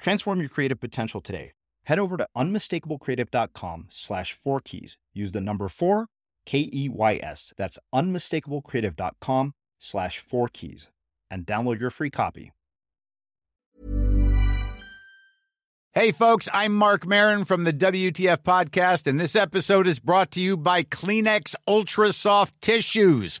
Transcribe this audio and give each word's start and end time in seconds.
Transform 0.00 0.40
your 0.40 0.48
creative 0.48 0.80
potential 0.80 1.20
today. 1.20 1.52
Head 1.84 1.98
over 1.98 2.16
to 2.16 2.26
unmistakablecreative.com 2.36 3.86
slash 3.90 4.32
four 4.32 4.60
keys. 4.60 4.96
Use 5.12 5.32
the 5.32 5.40
number 5.40 5.68
four, 5.68 6.06
K 6.46 6.68
E 6.72 6.88
Y 6.88 7.20
S. 7.22 7.52
That's 7.56 7.78
unmistakablecreative.com 7.94 9.52
slash 9.78 10.18
four 10.18 10.48
keys 10.48 10.88
and 11.30 11.46
download 11.46 11.80
your 11.80 11.90
free 11.90 12.10
copy. 12.10 12.52
Hey, 15.92 16.12
folks, 16.12 16.48
I'm 16.52 16.72
Marc 16.72 17.04
Maron 17.04 17.44
from 17.44 17.64
the 17.64 17.72
WTF 17.72 18.44
Podcast, 18.44 19.08
and 19.08 19.18
this 19.18 19.34
episode 19.34 19.88
is 19.88 19.98
brought 19.98 20.30
to 20.30 20.40
you 20.40 20.56
by 20.56 20.84
Kleenex 20.84 21.56
Ultra 21.66 22.12
Soft 22.12 22.54
Tissues 22.62 23.40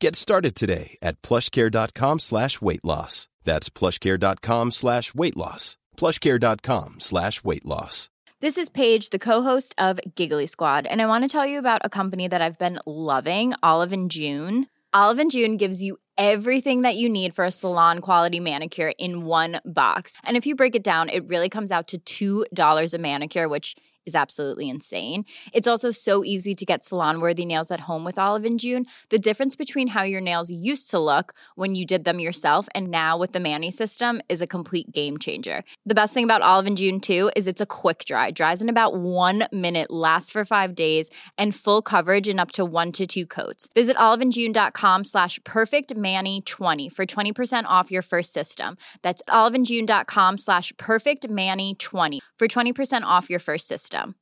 Get 0.00 0.16
started 0.16 0.54
today 0.54 0.96
at 1.02 1.20
plushcare.com 1.20 2.20
slash 2.20 2.62
weight 2.62 2.82
loss. 2.82 3.28
That's 3.44 3.68
plushcare.com 3.68 4.70
slash 4.70 5.14
weight 5.14 5.36
loss. 5.36 5.76
Plushcare.com 5.98 7.00
slash 7.00 7.44
weight 7.44 7.66
loss. 7.66 8.08
This 8.40 8.56
is 8.56 8.70
Paige, 8.70 9.10
the 9.10 9.18
co-host 9.18 9.74
of 9.76 10.00
Giggly 10.14 10.46
Squad, 10.46 10.86
and 10.86 11.02
I 11.02 11.06
want 11.06 11.24
to 11.24 11.28
tell 11.28 11.44
you 11.44 11.58
about 11.58 11.82
a 11.84 11.90
company 11.90 12.26
that 12.26 12.40
I've 12.40 12.58
been 12.58 12.78
loving, 12.86 13.52
Olive 13.62 13.92
and 13.92 14.10
June. 14.10 14.68
Olive 14.94 15.18
and 15.18 15.30
June 15.30 15.58
gives 15.58 15.82
you 15.82 15.98
everything 16.20 16.82
that 16.82 16.96
you 16.96 17.08
need 17.08 17.34
for 17.34 17.46
a 17.46 17.50
salon 17.50 18.00
quality 18.00 18.38
manicure 18.38 18.92
in 18.98 19.24
one 19.24 19.58
box. 19.64 20.18
And 20.22 20.36
if 20.36 20.44
you 20.46 20.54
break 20.54 20.76
it 20.76 20.84
down, 20.84 21.08
it 21.08 21.26
really 21.28 21.48
comes 21.48 21.72
out 21.72 21.94
to 22.06 22.44
$2 22.52 22.94
a 22.94 22.98
manicure, 22.98 23.48
which 23.48 23.74
is 24.06 24.14
absolutely 24.14 24.68
insane. 24.68 25.24
It's 25.52 25.66
also 25.66 25.90
so 25.90 26.24
easy 26.24 26.54
to 26.54 26.64
get 26.64 26.84
salon 26.84 27.20
worthy 27.20 27.44
nails 27.44 27.70
at 27.70 27.80
home 27.80 28.04
with 28.04 28.18
Olive 28.18 28.46
and 28.46 28.58
June. 28.58 28.86
The 29.10 29.18
difference 29.18 29.54
between 29.56 29.88
how 29.88 30.04
your 30.04 30.22
nails 30.22 30.48
used 30.50 30.90
to 30.90 30.98
look 30.98 31.34
when 31.54 31.74
you 31.74 31.84
did 31.84 32.04
them 32.04 32.18
yourself 32.18 32.66
and 32.74 32.88
now 32.88 33.18
with 33.18 33.32
the 33.32 33.40
Mani 33.40 33.70
system 33.70 34.22
is 34.28 34.40
a 34.40 34.46
complete 34.46 34.90
game 34.90 35.18
changer. 35.18 35.62
The 35.84 35.94
best 35.94 36.14
thing 36.14 36.24
about 36.24 36.42
Olive 36.42 36.66
and 36.66 36.78
June 36.78 37.00
too 37.00 37.30
is 37.36 37.46
it's 37.46 37.60
a 37.60 37.66
quick 37.66 38.04
dry, 38.06 38.30
dries 38.30 38.62
in 38.62 38.70
about 38.70 38.96
one 38.96 39.46
minute, 39.52 39.90
lasts 39.90 40.30
for 40.30 40.44
five 40.46 40.74
days, 40.74 41.10
and 41.36 41.54
full 41.54 41.82
coverage 41.82 42.28
in 42.28 42.40
up 42.40 42.50
to 42.52 42.64
one 42.64 42.92
to 42.92 43.06
two 43.06 43.26
coats. 43.26 43.68
Visit 43.74 43.96
oliveandjune.com 43.96 45.04
slash 45.04 45.38
perfect 45.44 45.94
Mani 46.10 46.40
20 46.40 46.88
for 46.88 47.06
20% 47.06 47.64
off 47.64 47.90
your 47.90 48.02
first 48.02 48.32
system. 48.32 48.76
That's 49.02 49.22
oliveandjune.com 49.28 50.38
slash 50.38 50.72
perfect 50.76 51.28
Mani 51.28 51.74
20 51.74 52.20
for 52.38 52.48
20% 52.48 53.02
off 53.02 53.30
your 53.30 53.40
first 53.40 53.66
system 53.68 53.80
system. 53.80 54.14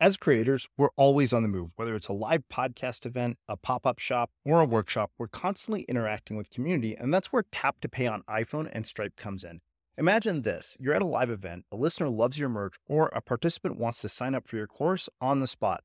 As 0.00 0.16
creators, 0.16 0.66
we're 0.76 0.88
always 0.96 1.32
on 1.32 1.42
the 1.42 1.48
move. 1.48 1.70
Whether 1.76 1.94
it's 1.94 2.08
a 2.08 2.12
live 2.12 2.42
podcast 2.52 3.06
event, 3.06 3.38
a 3.46 3.56
pop 3.56 3.86
up 3.86 4.00
shop, 4.00 4.30
or 4.44 4.60
a 4.60 4.64
workshop, 4.64 5.12
we're 5.16 5.28
constantly 5.28 5.82
interacting 5.82 6.36
with 6.36 6.50
community, 6.50 6.96
and 6.96 7.14
that's 7.14 7.32
where 7.32 7.44
Tap 7.52 7.80
to 7.82 7.88
Pay 7.88 8.08
on 8.08 8.24
iPhone 8.28 8.68
and 8.72 8.84
Stripe 8.84 9.14
comes 9.16 9.44
in. 9.44 9.60
Imagine 9.96 10.42
this 10.42 10.76
you're 10.80 10.94
at 10.94 11.02
a 11.02 11.06
live 11.06 11.30
event, 11.30 11.66
a 11.70 11.76
listener 11.76 12.08
loves 12.08 12.36
your 12.36 12.48
merch, 12.48 12.74
or 12.86 13.12
a 13.14 13.20
participant 13.20 13.78
wants 13.78 14.00
to 14.00 14.08
sign 14.08 14.34
up 14.34 14.48
for 14.48 14.56
your 14.56 14.66
course 14.66 15.08
on 15.20 15.38
the 15.38 15.46
spot. 15.46 15.84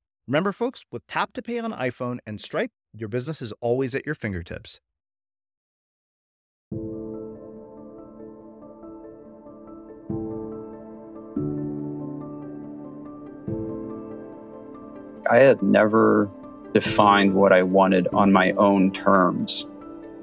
Remember, 0.31 0.53
folks, 0.53 0.85
with 0.93 1.05
Tap 1.07 1.33
to 1.33 1.41
Pay 1.41 1.59
on 1.59 1.73
iPhone 1.73 2.19
and 2.25 2.39
Stripe, 2.39 2.71
your 2.93 3.09
business 3.09 3.41
is 3.41 3.51
always 3.59 3.93
at 3.93 4.05
your 4.05 4.15
fingertips. 4.15 4.79
I 15.29 15.39
had 15.39 15.61
never 15.61 16.31
defined 16.73 17.33
what 17.33 17.51
I 17.51 17.63
wanted 17.63 18.07
on 18.13 18.31
my 18.31 18.53
own 18.53 18.93
terms. 18.93 19.67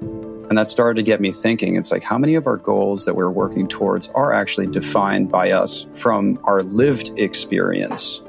And 0.01 0.57
that 0.57 0.71
started 0.71 0.95
to 0.95 1.03
get 1.03 1.21
me 1.21 1.31
thinking. 1.31 1.75
It's 1.75 1.91
like, 1.91 2.01
how 2.01 2.17
many 2.17 2.33
of 2.33 2.47
our 2.47 2.57
goals 2.57 3.05
that 3.05 3.15
we're 3.15 3.29
working 3.29 3.67
towards 3.67 4.07
are 4.15 4.33
actually 4.33 4.65
defined 4.65 5.29
by 5.29 5.51
us 5.51 5.85
from 5.93 6.39
our 6.45 6.63
lived 6.63 7.11
experience? 7.19 8.21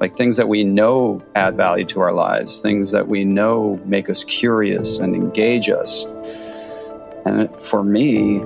Like 0.00 0.14
things 0.16 0.36
that 0.36 0.48
we 0.48 0.64
know 0.64 1.22
add 1.34 1.56
value 1.56 1.84
to 1.86 2.00
our 2.00 2.12
lives, 2.12 2.60
things 2.60 2.90
that 2.92 3.08
we 3.08 3.24
know 3.24 3.80
make 3.84 4.10
us 4.10 4.24
curious 4.24 4.98
and 4.98 5.14
engage 5.14 5.70
us. 5.70 6.04
And 7.24 7.54
for 7.56 7.82
me, 7.82 8.38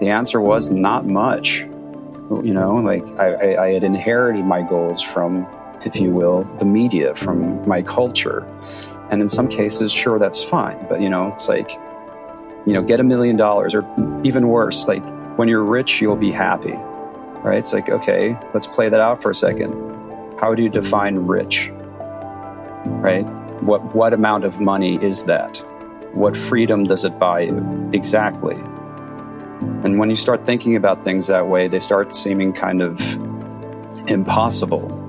the 0.00 0.08
answer 0.08 0.40
was 0.40 0.70
not 0.70 1.06
much. 1.06 1.60
You 1.60 2.52
know, 2.54 2.76
like 2.76 3.06
I, 3.20 3.56
I, 3.56 3.72
had 3.74 3.84
inherited 3.84 4.44
my 4.44 4.60
goals 4.60 5.00
from, 5.00 5.46
if 5.84 6.00
you 6.00 6.10
will, 6.10 6.42
the 6.58 6.64
media, 6.64 7.14
from 7.14 7.66
my 7.68 7.82
culture. 7.82 8.44
And 9.10 9.22
in 9.22 9.28
some 9.28 9.46
cases, 9.46 9.92
sure, 9.92 10.18
that's 10.18 10.42
fine. 10.42 10.84
But, 10.88 11.00
you 11.00 11.08
know, 11.08 11.28
it's 11.28 11.48
like, 11.48 11.70
you 12.66 12.72
know, 12.72 12.82
get 12.82 12.98
a 12.98 13.04
million 13.04 13.36
dollars, 13.36 13.76
or 13.76 13.84
even 14.24 14.48
worse, 14.48 14.88
like 14.88 15.04
when 15.38 15.48
you're 15.48 15.64
rich, 15.64 16.00
you'll 16.00 16.16
be 16.16 16.32
happy, 16.32 16.72
right? 17.42 17.58
It's 17.58 17.72
like, 17.72 17.88
okay, 17.88 18.36
let's 18.52 18.66
play 18.66 18.88
that 18.88 19.00
out 19.00 19.22
for 19.22 19.30
a 19.30 19.34
second. 19.34 19.70
How 20.38 20.54
do 20.54 20.62
you 20.62 20.68
define 20.68 21.16
rich, 21.16 21.70
right? 23.00 23.24
What, 23.62 23.94
what 23.94 24.12
amount 24.12 24.44
of 24.44 24.60
money 24.60 25.02
is 25.02 25.24
that? 25.24 25.56
What 26.12 26.36
freedom 26.36 26.84
does 26.84 27.04
it 27.04 27.18
buy 27.18 27.40
you? 27.40 27.90
Exactly. 27.92 28.56
And 29.82 29.98
when 29.98 30.10
you 30.10 30.16
start 30.16 30.44
thinking 30.44 30.76
about 30.76 31.04
things 31.04 31.26
that 31.28 31.48
way, 31.48 31.68
they 31.68 31.78
start 31.78 32.14
seeming 32.14 32.52
kind 32.52 32.82
of 32.82 33.00
impossible 34.08 35.02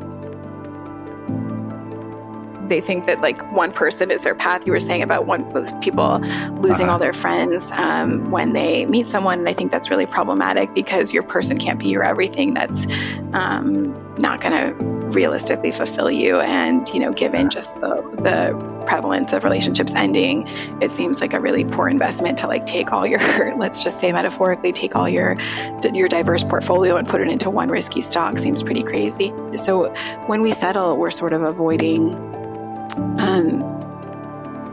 they 2.70 2.82
think 2.82 3.06
that 3.06 3.22
like 3.22 3.50
one 3.52 3.72
person 3.72 4.12
is 4.12 4.24
their 4.24 4.36
path. 4.36 4.66
You 4.66 4.72
were 4.72 4.80
saying 4.80 5.02
about 5.02 5.26
one 5.26 5.48
those 5.54 5.72
people 5.82 6.20
losing 6.60 6.86
uh-huh. 6.86 6.94
all 6.94 7.00
their 7.00 7.14
friends 7.14 7.72
um, 7.72 8.30
when 8.32 8.54
they 8.54 8.86
meet 8.86 9.08
someone, 9.08 9.40
and 9.40 9.50
I 9.50 9.54
think 9.54 9.72
that's 9.72 9.90
really 9.90 10.06
problematic 10.06 10.74
because 10.74 11.14
your 11.14 11.24
person 11.24 11.58
can't 11.60 11.80
be 11.80 11.90
your 11.90 12.04
everything. 12.04 12.54
That's 12.54 12.88
um, 13.34 13.94
not 14.18 14.42
going 14.42 14.54
to 14.54 14.97
realistically 15.14 15.72
fulfill 15.72 16.12
you. 16.12 16.40
And 16.40 16.88
you 16.90 17.00
know, 17.00 17.12
given 17.12 17.50
just 17.50 17.80
the, 17.82 17.96
the 18.18 18.84
prevalence 18.86 19.34
of 19.34 19.44
relationships 19.44 19.94
ending, 19.96 20.48
it 20.82 20.92
seems 20.92 21.22
like 21.22 21.34
a 21.34 21.40
really 21.40 21.66
poor 21.66 21.88
investment 21.88 22.38
to 22.40 22.48
like 22.48 22.66
take 22.66 22.92
all 22.92 23.06
your, 23.06 23.20
let's 23.58 23.84
just 23.84 24.00
say 24.00 24.12
metaphorically, 24.12 24.72
take 24.72 24.96
all 24.96 25.10
your 25.10 25.38
your 25.94 26.08
diverse 26.08 26.44
portfolio 26.44 26.98
and 26.98 27.08
put 27.08 27.22
it 27.22 27.30
into 27.30 27.50
one 27.50 27.70
risky 27.70 28.02
stock. 28.02 28.38
Seems 28.38 28.64
pretty 28.64 28.84
crazy. 28.84 29.34
So 29.56 29.94
when 30.28 30.42
we 30.42 30.52
settle, 30.52 30.98
we're 30.98 31.12
sort 31.12 31.34
of 31.34 31.42
avoiding 31.42 32.14
um, 33.20 33.78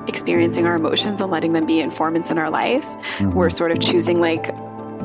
experiencing 0.08 0.66
our 0.66 0.76
emotions 0.76 1.20
and 1.20 1.30
letting 1.30 1.52
them 1.52 1.66
be 1.66 1.80
informants 1.80 2.30
in 2.30 2.38
our 2.38 2.50
life. 2.50 2.84
Mm-hmm. 2.84 3.32
We're 3.32 3.50
sort 3.50 3.70
of 3.70 3.80
choosing 3.80 4.20
like 4.20 4.54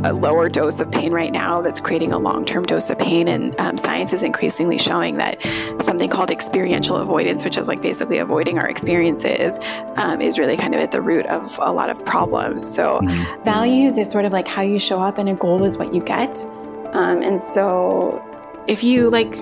a 0.03 0.13
lower 0.13 0.49
dose 0.49 0.79
of 0.79 0.89
pain 0.91 1.11
right 1.11 1.31
now 1.31 1.61
that's 1.61 1.79
creating 1.79 2.11
a 2.11 2.17
long 2.17 2.45
term 2.45 2.63
dose 2.63 2.89
of 2.89 2.97
pain. 2.97 3.27
And 3.27 3.59
um, 3.59 3.77
science 3.77 4.13
is 4.13 4.23
increasingly 4.23 4.77
showing 4.77 5.17
that 5.17 5.41
something 5.81 6.09
called 6.09 6.31
experiential 6.31 6.97
avoidance, 6.97 7.43
which 7.43 7.57
is 7.57 7.67
like 7.67 7.81
basically 7.81 8.17
avoiding 8.17 8.57
our 8.59 8.67
experiences, 8.67 9.59
um, 9.97 10.21
is 10.21 10.39
really 10.39 10.57
kind 10.57 10.73
of 10.73 10.81
at 10.81 10.91
the 10.91 11.01
root 11.01 11.25
of 11.27 11.59
a 11.61 11.71
lot 11.71 11.89
of 11.89 12.03
problems. 12.05 12.65
So, 12.65 12.99
mm-hmm. 12.99 13.43
values 13.43 13.97
is 13.97 14.09
sort 14.09 14.25
of 14.25 14.33
like 14.33 14.47
how 14.47 14.61
you 14.61 14.79
show 14.79 14.99
up, 14.99 15.17
and 15.17 15.29
a 15.29 15.33
goal 15.33 15.63
is 15.63 15.77
what 15.77 15.93
you 15.93 16.01
get. 16.01 16.37
Um, 16.93 17.21
and 17.21 17.41
so, 17.41 18.23
if 18.67 18.83
you 18.83 19.09
like, 19.09 19.35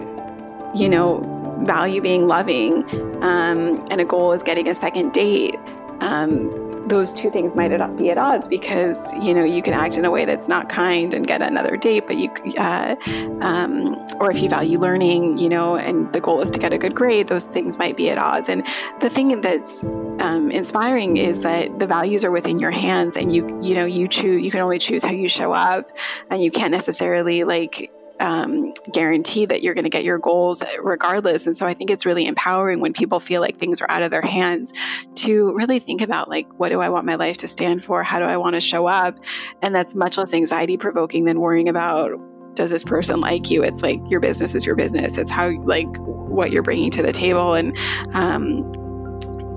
you 0.75 0.89
know, 0.89 1.33
value 1.65 2.01
being 2.01 2.27
loving 2.27 2.83
um, 3.24 3.86
and 3.89 4.01
a 4.01 4.06
goal 4.06 4.31
is 4.31 4.44
getting 4.44 4.68
a 4.68 4.75
second 4.75 5.12
date, 5.13 5.56
um, 6.00 6.66
those 6.88 7.13
two 7.13 7.30
things 7.30 7.56
might 7.56 7.72
not 7.72 7.98
be 7.98 8.10
at 8.10 8.18
odds 8.18 8.48
because 8.48 9.13
you 9.16 9.34
know 9.34 9.44
you 9.44 9.62
can 9.62 9.74
act 9.74 9.98
in 9.98 10.06
a 10.06 10.12
way 10.12 10.25
that's 10.25 10.48
not 10.48 10.69
kind 10.69 11.13
and 11.13 11.28
get 11.28 11.42
another 11.42 11.78
date, 11.78 12.07
but 12.07 12.18
you, 12.18 12.30
uh, 12.57 12.95
um, 13.42 13.95
or 14.19 14.31
if 14.31 14.42
you 14.42 14.50
value 14.50 14.80
learning, 14.80 15.38
you 15.38 15.50
know, 15.50 15.75
and 15.75 16.12
the 16.13 16.19
goal 16.19 16.42
is 16.42 16.51
to 16.51 16.60
get 16.60 16.74
a 16.74 16.78
good 16.78 16.95
grade, 16.95 17.28
those 17.28 17.45
things 17.45 17.78
might 17.78 17.98
be 17.98 18.10
at 18.10 18.18
odds. 18.18 18.50
And 18.50 18.66
the 19.00 19.10
thing 19.10 19.42
that's 19.42 19.84
um, 19.84 20.50
inspiring 20.51 21.18
is 21.18 21.42
that 21.42 21.80
the 21.80 21.88
values 21.88 22.24
are 22.24 22.31
within 22.31 22.57
your 22.57 22.72
hands, 22.72 23.16
and 23.16 23.34
you 23.34 23.48
you 23.62 23.75
know 23.75 23.86
you 23.86 24.07
choose. 24.07 24.44
You 24.44 24.51
can 24.51 24.62
only 24.62 24.80
choose 24.80 25.04
how 25.04 25.12
you 25.12 25.30
show 25.30 25.54
up, 25.54 25.92
and 26.30 26.42
you 26.42 26.51
can't 26.51 26.72
necessarily 26.72 27.44
like 27.44 27.92
um, 28.19 28.73
guarantee 28.91 29.45
that 29.45 29.63
you're 29.63 29.73
going 29.73 29.83
to 29.83 29.89
get 29.89 30.03
your 30.03 30.17
goals 30.17 30.63
regardless. 30.81 31.45
And 31.45 31.55
so 31.55 31.65
I 31.65 31.73
think 31.73 31.89
it's 31.89 32.05
really 32.05 32.25
empowering 32.25 32.79
when 32.79 32.93
people 32.93 33.19
feel 33.19 33.41
like 33.41 33.57
things 33.57 33.81
are 33.81 33.89
out 33.89 34.03
of 34.03 34.11
their 34.11 34.21
hands 34.21 34.73
to 35.15 35.53
really 35.55 35.79
think 35.79 36.01
about 36.01 36.29
like, 36.29 36.47
what 36.59 36.69
do 36.69 36.81
I 36.81 36.89
want 36.89 37.05
my 37.05 37.15
life 37.15 37.37
to 37.37 37.47
stand 37.47 37.83
for? 37.83 38.03
How 38.03 38.19
do 38.19 38.25
I 38.25 38.37
want 38.37 38.55
to 38.55 38.61
show 38.61 38.87
up? 38.87 39.19
And 39.61 39.73
that's 39.73 39.95
much 39.95 40.17
less 40.17 40.33
anxiety 40.33 40.77
provoking 40.77 41.25
than 41.25 41.39
worrying 41.39 41.69
about 41.69 42.11
does 42.55 42.71
this 42.71 42.83
person 42.83 43.21
like 43.21 43.51
you? 43.51 43.63
It's 43.63 43.83
like 43.83 44.01
your 44.07 44.19
business 44.19 44.55
is 44.55 44.65
your 44.65 44.75
business. 44.75 45.17
It's 45.17 45.29
how 45.29 45.51
like 45.63 45.87
what 45.99 46.51
you're 46.51 46.63
bringing 46.63 46.89
to 46.91 47.03
the 47.03 47.11
table 47.13 47.53
and 47.53 47.77
um, 48.13 48.63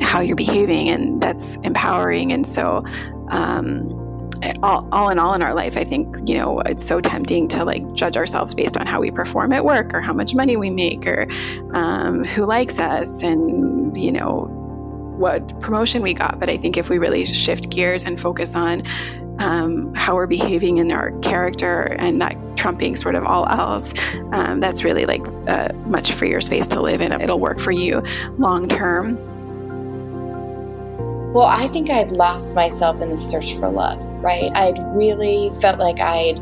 how 0.03 0.21
you're 0.21 0.37
behaving, 0.37 0.91
and 0.91 1.21
that's 1.21 1.57
empowering. 1.57 2.31
And 2.31 2.47
so. 2.47 2.85
Um, 3.31 4.00
all, 4.63 4.89
all 4.93 5.09
in 5.11 5.19
all 5.19 5.35
in 5.35 5.43
our 5.43 5.55
life, 5.55 5.77
I 5.77 5.85
think, 5.85 6.17
you 6.29 6.37
know, 6.37 6.61
it's 6.61 6.85
so 6.85 7.01
tempting 7.01 7.49
to 7.49 7.65
like 7.65 7.91
judge 7.93 8.17
ourselves 8.17 8.55
based 8.55 8.77
on 8.77 8.87
how 8.87 9.01
we 9.01 9.11
perform 9.11 9.53
at 9.53 9.65
work 9.65 9.93
or 9.95 10.01
how 10.01 10.13
much 10.13 10.35
money 10.35 10.57
we 10.57 10.71
make 10.71 11.07
or 11.07 11.27
um, 11.75 12.25
who 12.25 12.45
likes 12.45 12.79
us 12.79 13.23
and, 13.23 13.97
you 13.97 14.13
know, 14.13 14.49
what 15.19 15.61
promotion 15.61 16.03
we 16.03 16.15
got. 16.15 16.41
But 16.41 16.49
I 16.49 16.57
think 16.57 16.77
if 16.77 16.89
we 16.89 16.99
really 16.99 17.25
shift 17.25 17.71
gears 17.71 18.05
and 18.05 18.19
focus 18.19 18.55
on 18.55 18.83
um, 19.39 19.95
how 19.95 20.15
we're 20.15 20.27
behaving 20.27 20.79
in 20.79 20.91
our 20.91 21.13
character 21.21 21.97
and 21.99 22.21
that 22.23 22.37
trumping 22.57 22.97
sort 22.97 23.15
of 23.15 23.25
all 23.25 23.47
else, 23.49 23.93
um, 24.33 24.61
that's 24.61 24.85
really 24.85 25.07
like 25.07 25.27
a 25.47 25.75
much 25.87 26.13
freer 26.13 26.41
space 26.41 26.67
to 26.69 26.81
live 26.81 27.01
in. 27.01 27.13
It'll 27.13 27.41
work 27.41 27.59
for 27.59 27.73
you 27.73 28.03
long 28.39 28.69
term. 28.69 29.19
Well, 31.33 31.47
I 31.47 31.69
think 31.69 31.91
I'd 31.91 32.11
lost 32.11 32.57
myself 32.57 33.01
in 33.01 33.09
the 33.09 33.19
search 33.19 33.55
for 33.55 33.71
love, 33.71 34.01
right? 34.21 34.51
I'd 34.53 34.79
really 34.97 35.53
felt 35.61 35.79
like 35.79 36.01
I'd 36.01 36.41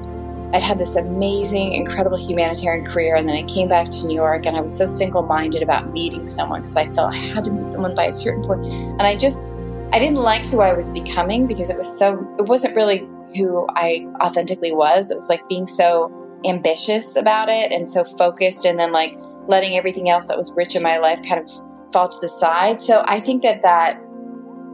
I'd 0.55 0.63
had 0.63 0.79
this 0.79 0.97
amazing, 0.97 1.75
incredible 1.75 2.17
humanitarian 2.17 2.87
career, 2.87 3.15
and 3.15 3.29
then 3.29 3.37
I 3.37 3.43
came 3.43 3.69
back 3.69 3.91
to 3.91 4.07
New 4.07 4.15
York, 4.15 4.47
and 4.47 4.57
I 4.57 4.63
was 4.63 4.79
so 4.79 4.87
single-minded 4.87 5.63
about 5.63 5.93
meeting 5.93 6.27
someone 6.27 6.63
because 6.63 6.79
I 6.79 6.91
felt 6.91 7.13
I 7.13 7.19
had 7.19 7.45
to 7.45 7.53
meet 7.53 7.71
someone 7.71 7.95
by 7.95 8.07
a 8.07 8.13
certain 8.15 8.43
point. 8.45 8.65
and 8.65 9.03
I 9.03 9.15
just 9.15 9.51
I 9.93 9.99
didn't 9.99 10.17
like 10.17 10.41
who 10.47 10.61
I 10.61 10.73
was 10.73 10.89
becoming 10.89 11.47
because 11.47 11.69
it 11.69 11.77
was 11.77 11.99
so 11.99 12.27
it 12.39 12.47
wasn't 12.47 12.75
really 12.75 13.07
who 13.37 13.67
I 13.69 14.07
authentically 14.23 14.73
was. 14.73 15.11
It 15.11 15.17
was 15.17 15.29
like 15.29 15.47
being 15.51 15.67
so 15.67 16.11
ambitious 16.47 17.15
about 17.15 17.51
it 17.51 17.73
and 17.73 17.91
so 17.91 18.05
focused, 18.05 18.65
and 18.65 18.79
then 18.79 18.91
like 18.91 19.19
letting 19.49 19.77
everything 19.77 20.09
else 20.09 20.29
that 20.29 20.39
was 20.39 20.51
rich 20.53 20.75
in 20.75 20.83
my 20.83 20.97
life 20.97 21.21
kind 21.29 21.43
of 21.43 21.51
fall 21.93 22.09
to 22.09 22.19
the 22.23 22.29
side. 22.29 22.81
So 22.81 23.03
I 23.07 23.21
think 23.21 23.43
that 23.43 23.61
that 23.61 24.03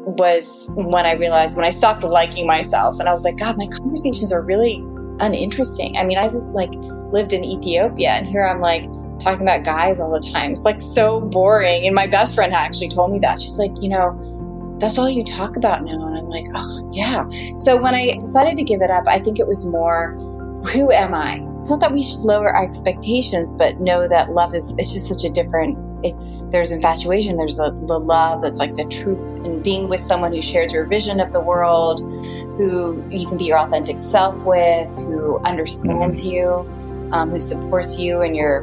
was 0.07 0.71
when 0.75 1.07
I 1.07 1.13
realized 1.13 1.57
when 1.57 1.65
I 1.65 1.71
stopped 1.71 2.05
liking 2.05 2.47
myself 2.47 2.99
and 3.01 3.09
I 3.09 3.13
was 3.13 3.25
like, 3.25 3.37
God, 3.37 3.57
my 3.57 3.67
conversations 3.67 4.33
are 4.33 4.43
really 4.43 4.85
uninteresting. 5.21 5.97
I 5.97 6.05
mean, 6.05 6.19
I've 6.19 6.35
like 6.35 6.73
lived 7.13 7.33
in 7.33 7.45
Ethiopia 7.45 8.11
and 8.11 8.27
here 8.27 8.45
I'm 8.45 8.61
like 8.61 8.85
talking 9.21 9.43
about 9.43 9.65
guys 9.65 10.01
all 10.01 10.11
the 10.11 10.29
time. 10.31 10.53
It's 10.53 10.65
like 10.65 10.81
so 10.81 11.23
boring. 11.23 11.87
And 11.87 11.95
my 11.95 12.07
best 12.07 12.35
friend 12.35 12.53
actually 12.53 12.89
told 12.89 13.13
me 13.13 13.19
that. 13.21 13.41
She's 13.41 13.59
like, 13.59 13.73
you 13.81 13.89
know, 13.89 14.77
that's 14.81 14.99
all 14.99 15.09
you 15.09 15.25
talk 15.25 15.57
about 15.57 15.85
now. 15.85 16.07
And 16.07 16.19
I'm 16.19 16.29
like, 16.29 16.47
oh, 16.55 16.91
yeah. 16.93 17.27
So 17.57 17.81
when 17.81 17.95
I 17.95 18.15
decided 18.15 18.57
to 18.57 18.65
give 18.65 18.83
it 18.83 18.91
up, 18.91 19.05
I 19.07 19.19
think 19.19 19.39
it 19.39 19.47
was 19.47 19.71
more, 19.71 20.15
who 20.73 20.91
am 20.91 21.15
I? 21.15 21.47
It's 21.63 21.71
not 21.71 21.81
that 21.81 21.93
we 21.93 22.03
should 22.03 22.21
lower 22.21 22.49
our 22.49 22.65
expectations, 22.65 23.55
but 23.55 23.81
know 23.81 24.09
that 24.09 24.31
love 24.31 24.55
is, 24.55 24.75
it's 24.79 24.93
just 24.93 25.07
such 25.07 25.25
a 25.25 25.33
different 25.33 25.79
it's 26.05 26.45
there's 26.51 26.71
infatuation 26.71 27.39
there's 27.39 27.57
the, 27.57 27.71
the 27.87 27.99
love 27.99 28.43
that's 28.43 28.59
like 28.59 28.75
the 28.75 28.85
truth 28.85 29.25
in 29.45 29.63
being 29.63 29.89
with 29.89 30.01
someone 30.01 30.33
who 30.33 30.43
shares 30.43 30.71
your 30.71 30.85
vision 30.85 31.19
of 31.19 31.33
the 31.33 31.41
world 31.41 32.01
who 32.59 33.03
you 33.11 33.27
can 33.27 33.39
be 33.39 33.45
your 33.45 33.59
authentic 33.59 34.01
self 34.01 34.45
with 34.45 34.87
who 34.97 35.39
understands 35.39 36.21
mm-hmm. 36.21 36.29
you 36.29 37.11
um, 37.13 37.31
who 37.31 37.41
supports 37.41 37.99
you 37.99 38.21
and 38.21 38.37
your 38.37 38.63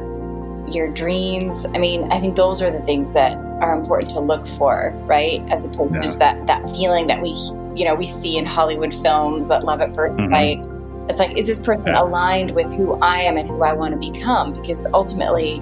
your 0.68 0.88
dreams 0.92 1.66
i 1.74 1.78
mean 1.78 2.10
i 2.12 2.20
think 2.20 2.36
those 2.36 2.62
are 2.62 2.70
the 2.70 2.80
things 2.82 3.12
that 3.12 3.36
are 3.60 3.74
important 3.74 4.08
to 4.08 4.20
look 4.20 4.46
for 4.46 4.92
right 5.06 5.42
as 5.50 5.64
opposed 5.64 5.92
yeah. 5.92 6.00
to 6.00 6.06
just 6.06 6.20
that 6.20 6.46
that 6.46 6.64
feeling 6.70 7.08
that 7.08 7.20
we 7.20 7.30
you 7.74 7.84
know 7.84 7.96
we 7.96 8.06
see 8.06 8.38
in 8.38 8.46
hollywood 8.46 8.94
films 8.94 9.48
that 9.48 9.64
love 9.64 9.80
at 9.80 9.92
1st 9.94 10.16
mm-hmm. 10.16 10.32
sight 10.32 11.08
it's 11.10 11.18
like 11.18 11.36
is 11.36 11.48
this 11.48 11.60
person 11.60 11.88
yeah. 11.88 12.00
aligned 12.00 12.52
with 12.52 12.70
who 12.74 12.94
i 13.02 13.20
am 13.20 13.36
and 13.36 13.48
who 13.48 13.64
i 13.64 13.72
want 13.72 14.00
to 14.00 14.12
become 14.12 14.52
because 14.52 14.86
ultimately 14.94 15.60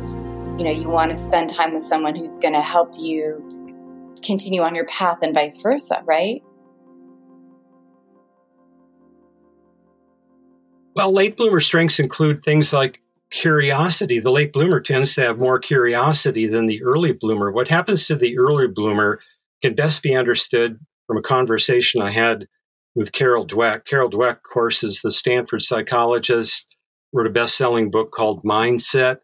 you 0.61 0.67
know, 0.67 0.73
you 0.73 0.91
want 0.91 1.11
to 1.11 1.17
spend 1.17 1.49
time 1.49 1.73
with 1.73 1.83
someone 1.83 2.15
who's 2.15 2.37
going 2.37 2.53
to 2.53 2.61
help 2.61 2.93
you 2.99 4.15
continue 4.23 4.61
on 4.61 4.75
your 4.75 4.85
path 4.85 5.21
and 5.23 5.33
vice 5.33 5.59
versa, 5.59 6.03
right? 6.05 6.43
Well, 10.95 11.15
late 11.15 11.39
bloomer 11.39 11.61
strengths 11.61 11.99
include 11.99 12.45
things 12.45 12.75
like 12.75 13.01
curiosity. 13.33 14.21
The 14.21 14.31
late 14.31 14.53
bloomer 14.53 14.81
tends 14.83 15.15
to 15.15 15.23
have 15.23 15.39
more 15.39 15.59
curiosity 15.59 16.47
than 16.47 16.67
the 16.67 16.83
early 16.83 17.13
bloomer. 17.13 17.51
What 17.51 17.71
happens 17.71 18.07
to 18.09 18.17
the 18.17 18.37
early 18.37 18.67
bloomer 18.67 19.21
can 19.63 19.75
best 19.75 20.03
be 20.03 20.15
understood 20.15 20.79
from 21.07 21.17
a 21.17 21.23
conversation 21.23 22.03
I 22.03 22.11
had 22.11 22.47
with 22.95 23.13
Carol 23.13 23.47
Dweck. 23.47 23.87
Carol 23.87 24.11
Dweck, 24.11 24.37
of 24.37 24.43
course, 24.43 24.83
is 24.83 25.01
the 25.01 25.11
Stanford 25.11 25.63
psychologist, 25.63 26.67
wrote 27.15 27.27
a 27.27 27.31
best 27.31 27.57
selling 27.57 27.91
book 27.91 28.11
called 28.13 28.45
Mindset. 28.45 29.21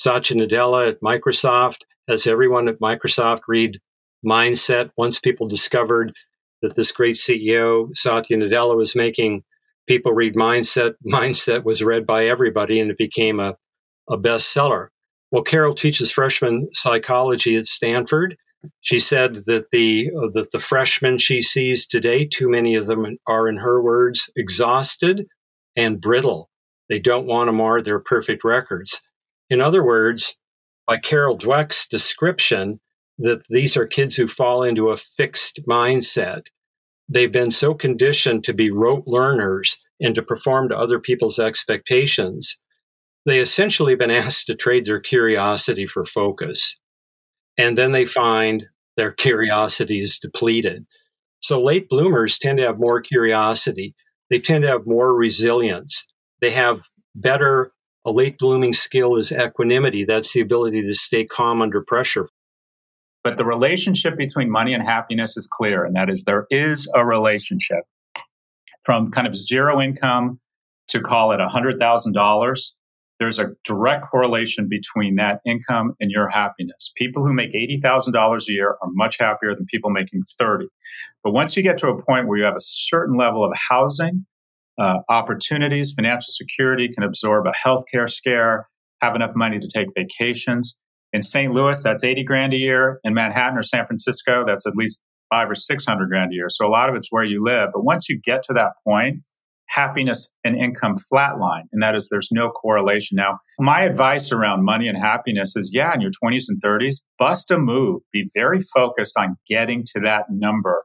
Satya 0.00 0.34
Nadella 0.34 0.88
at 0.88 1.00
Microsoft 1.02 1.82
has 2.08 2.26
everyone 2.26 2.68
at 2.68 2.80
Microsoft 2.80 3.40
read 3.46 3.78
Mindset. 4.24 4.90
Once 4.96 5.20
people 5.20 5.46
discovered 5.46 6.14
that 6.62 6.74
this 6.74 6.90
great 6.90 7.16
CEO, 7.16 7.94
Satya 7.94 8.38
Nadella, 8.38 8.78
was 8.78 8.96
making 8.96 9.42
people 9.86 10.12
read 10.12 10.36
Mindset, 10.36 10.94
Mindset 11.06 11.64
was 11.64 11.82
read 11.82 12.06
by 12.06 12.24
everybody 12.24 12.80
and 12.80 12.90
it 12.90 12.96
became 12.96 13.40
a, 13.40 13.56
a 14.08 14.16
bestseller. 14.16 14.88
Well, 15.32 15.42
Carol 15.42 15.74
teaches 15.74 16.10
freshman 16.10 16.70
psychology 16.72 17.56
at 17.56 17.66
Stanford. 17.66 18.38
She 18.80 18.98
said 18.98 19.44
that 19.44 19.66
the 19.70 20.10
uh, 20.16 20.28
that 20.32 20.50
the 20.52 20.60
freshmen 20.60 21.18
she 21.18 21.42
sees 21.42 21.86
today, 21.86 22.24
too 22.24 22.48
many 22.48 22.74
of 22.74 22.86
them 22.86 23.18
are, 23.26 23.48
in 23.48 23.58
her 23.58 23.82
words, 23.82 24.30
exhausted 24.34 25.26
and 25.76 26.00
brittle. 26.00 26.48
They 26.88 27.00
don't 27.00 27.26
want 27.26 27.48
to 27.48 27.52
mar 27.52 27.82
their 27.82 28.00
perfect 28.00 28.44
records. 28.44 29.02
In 29.50 29.60
other 29.60 29.84
words, 29.84 30.36
by 30.86 30.96
Carol 30.96 31.36
Dweck's 31.36 31.86
description, 31.88 32.80
that 33.18 33.42
these 33.50 33.76
are 33.76 33.86
kids 33.86 34.16
who 34.16 34.26
fall 34.26 34.62
into 34.62 34.90
a 34.90 34.96
fixed 34.96 35.60
mindset. 35.68 36.42
They've 37.08 37.30
been 37.30 37.50
so 37.50 37.74
conditioned 37.74 38.44
to 38.44 38.54
be 38.54 38.70
rote 38.70 39.04
learners 39.06 39.78
and 40.00 40.14
to 40.14 40.22
perform 40.22 40.68
to 40.68 40.78
other 40.78 40.98
people's 40.98 41.38
expectations. 41.38 42.56
They 43.26 43.40
essentially 43.40 43.94
been 43.94 44.10
asked 44.22 44.46
to 44.46 44.54
trade 44.54 44.86
their 44.86 45.00
curiosity 45.00 45.86
for 45.86 46.06
focus. 46.06 46.78
And 47.58 47.76
then 47.76 47.92
they 47.92 48.06
find 48.06 48.66
their 48.96 49.12
curiosity 49.12 50.00
is 50.00 50.18
depleted. 50.18 50.86
So 51.40 51.62
late 51.62 51.88
bloomers 51.88 52.38
tend 52.38 52.58
to 52.58 52.64
have 52.64 52.78
more 52.78 53.00
curiosity. 53.00 53.94
They 54.30 54.38
tend 54.38 54.62
to 54.62 54.68
have 54.68 54.86
more 54.86 55.14
resilience. 55.14 56.06
They 56.40 56.50
have 56.50 56.80
better 57.14 57.72
a 58.06 58.10
late 58.10 58.38
blooming 58.38 58.72
skill 58.72 59.16
is 59.16 59.32
equanimity. 59.32 60.04
That's 60.04 60.32
the 60.32 60.40
ability 60.40 60.82
to 60.82 60.94
stay 60.94 61.26
calm 61.26 61.60
under 61.60 61.82
pressure. 61.82 62.28
But 63.22 63.36
the 63.36 63.44
relationship 63.44 64.16
between 64.16 64.50
money 64.50 64.72
and 64.72 64.82
happiness 64.82 65.36
is 65.36 65.46
clear, 65.46 65.84
and 65.84 65.94
that 65.96 66.08
is 66.08 66.24
there 66.24 66.46
is 66.50 66.90
a 66.94 67.04
relationship 67.04 67.84
from 68.82 69.10
kind 69.10 69.26
of 69.26 69.36
zero 69.36 69.80
income 69.80 70.40
to 70.88 71.00
call 71.00 71.32
it 71.32 71.40
$100,000. 71.40 72.72
There's 73.18 73.38
a 73.38 73.50
direct 73.64 74.06
correlation 74.06 74.68
between 74.68 75.16
that 75.16 75.40
income 75.44 75.92
and 76.00 76.10
your 76.10 76.30
happiness. 76.30 76.90
People 76.96 77.22
who 77.22 77.34
make 77.34 77.52
$80,000 77.52 78.14
a 78.48 78.52
year 78.52 78.70
are 78.70 78.88
much 78.94 79.16
happier 79.20 79.54
than 79.54 79.66
people 79.66 79.90
making 79.90 80.22
30. 80.38 80.68
But 81.22 81.32
once 81.32 81.54
you 81.54 81.62
get 81.62 81.76
to 81.78 81.88
a 81.88 82.02
point 82.02 82.26
where 82.26 82.38
you 82.38 82.44
have 82.44 82.56
a 82.56 82.62
certain 82.62 83.18
level 83.18 83.44
of 83.44 83.52
housing, 83.68 84.24
uh, 84.78 84.98
opportunities, 85.08 85.92
financial 85.94 86.28
security, 86.28 86.88
can 86.92 87.02
absorb 87.02 87.46
a 87.46 87.52
healthcare 87.66 88.08
scare, 88.08 88.68
have 89.00 89.14
enough 89.14 89.32
money 89.34 89.58
to 89.58 89.68
take 89.68 89.88
vacations. 89.96 90.78
In 91.12 91.22
St. 91.22 91.52
Louis, 91.52 91.82
that's 91.82 92.04
80 92.04 92.24
grand 92.24 92.52
a 92.52 92.56
year. 92.56 93.00
In 93.02 93.14
Manhattan 93.14 93.58
or 93.58 93.62
San 93.62 93.86
Francisco, 93.86 94.44
that's 94.46 94.66
at 94.66 94.74
least 94.76 95.02
five 95.28 95.50
or 95.50 95.54
600 95.54 96.08
grand 96.08 96.32
a 96.32 96.34
year. 96.34 96.46
So 96.48 96.66
a 96.66 96.70
lot 96.70 96.88
of 96.88 96.94
it's 96.94 97.08
where 97.10 97.24
you 97.24 97.42
live. 97.44 97.70
But 97.72 97.84
once 97.84 98.08
you 98.08 98.20
get 98.24 98.42
to 98.44 98.54
that 98.54 98.72
point, 98.86 99.22
happiness 99.70 100.30
and 100.44 100.56
income 100.56 100.96
flatline. 101.12 101.62
And 101.72 101.82
that 101.82 101.94
is 101.94 102.08
there's 102.10 102.30
no 102.32 102.50
correlation. 102.50 103.16
Now, 103.16 103.38
my 103.58 103.84
advice 103.84 104.32
around 104.32 104.64
money 104.64 104.88
and 104.88 104.98
happiness 104.98 105.56
is 105.56 105.70
yeah, 105.72 105.94
in 105.94 106.00
your 106.00 106.10
20s 106.10 106.46
and 106.48 106.60
30s, 106.62 106.96
bust 107.18 107.50
a 107.50 107.58
move. 107.58 108.02
Be 108.12 108.28
very 108.34 108.60
focused 108.74 109.16
on 109.16 109.36
getting 109.48 109.84
to 109.94 110.00
that 110.00 110.24
number 110.28 110.84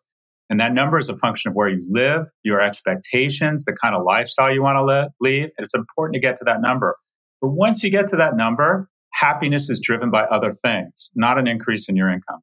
and 0.50 0.60
that 0.60 0.74
number 0.74 1.00
is 1.00 1.10
a 1.10 1.18
function 1.18 1.50
of 1.50 1.56
where 1.56 1.70
you 1.70 1.86
live, 1.90 2.28
your 2.44 2.62
expectations, 2.62 3.66
the 3.66 3.76
kind 3.82 3.96
of 3.96 4.04
lifestyle 4.04 4.54
you 4.54 4.62
want 4.62 4.78
to 4.78 4.84
live, 4.84 5.52
it's 5.58 5.74
important 5.74 6.14
to 6.14 6.20
get 6.20 6.36
to 6.38 6.44
that 6.46 6.62
number. 6.62 6.98
But 7.42 7.50
once 7.50 7.84
you 7.84 7.90
get 7.90 8.08
to 8.10 8.16
that 8.18 8.36
number, 8.36 8.90
happiness 9.14 9.70
is 9.70 9.80
driven 9.80 10.12
by 10.12 10.24
other 10.24 10.52
things, 10.52 11.12
not 11.16 11.40
an 11.40 11.48
increase 11.48 11.90
in 11.90 11.96
your 11.96 12.10
income. 12.10 12.42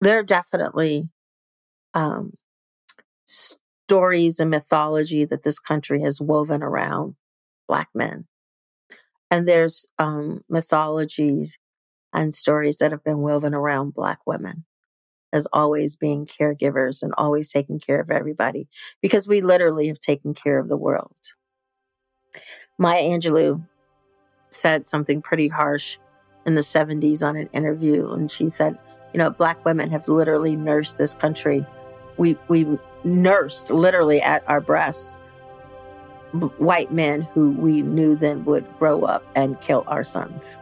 There 0.00 0.18
are 0.18 0.22
definitely 0.22 1.08
um, 1.94 2.34
stories 3.26 4.38
and 4.40 4.50
mythology 4.50 5.24
that 5.24 5.42
this 5.42 5.58
country 5.58 6.02
has 6.02 6.20
woven 6.20 6.62
around 6.62 7.16
Black 7.68 7.88
men. 7.94 8.26
And 9.30 9.48
there's 9.48 9.86
um, 9.98 10.42
mythologies 10.48 11.58
and 12.16 12.34
stories 12.34 12.78
that 12.78 12.90
have 12.90 13.04
been 13.04 13.18
woven 13.18 13.54
around 13.54 13.94
Black 13.94 14.20
women 14.26 14.64
as 15.32 15.46
always 15.52 15.96
being 15.96 16.24
caregivers 16.24 17.02
and 17.02 17.12
always 17.18 17.52
taking 17.52 17.78
care 17.78 18.00
of 18.00 18.10
everybody 18.10 18.68
because 19.02 19.28
we 19.28 19.40
literally 19.42 19.88
have 19.88 20.00
taken 20.00 20.32
care 20.32 20.58
of 20.58 20.68
the 20.68 20.76
world. 20.76 21.14
Maya 22.78 23.02
Angelou 23.02 23.64
said 24.50 24.86
something 24.86 25.20
pretty 25.20 25.48
harsh 25.48 25.98
in 26.46 26.54
the 26.54 26.60
70s 26.62 27.22
on 27.22 27.36
an 27.36 27.50
interview, 27.52 28.10
and 28.12 28.30
she 28.30 28.48
said, 28.48 28.78
You 29.12 29.18
know, 29.18 29.30
Black 29.30 29.62
women 29.64 29.90
have 29.90 30.08
literally 30.08 30.56
nursed 30.56 30.96
this 30.96 31.14
country. 31.14 31.66
We, 32.16 32.38
we 32.48 32.66
nursed 33.04 33.70
literally 33.70 34.22
at 34.22 34.42
our 34.48 34.60
breasts 34.60 35.18
white 36.58 36.92
men 36.92 37.22
who 37.22 37.50
we 37.52 37.82
knew 37.82 38.14
then 38.16 38.44
would 38.44 38.66
grow 38.78 39.02
up 39.02 39.24
and 39.34 39.60
kill 39.60 39.84
our 39.86 40.04
sons. 40.04 40.58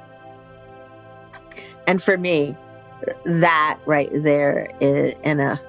And 1.87 2.03
for 2.03 2.17
me, 2.17 2.57
that 3.25 3.79
right 3.87 4.11
there 4.13 4.69
is 4.81 5.15
in 5.23 5.41
a 5.41 5.61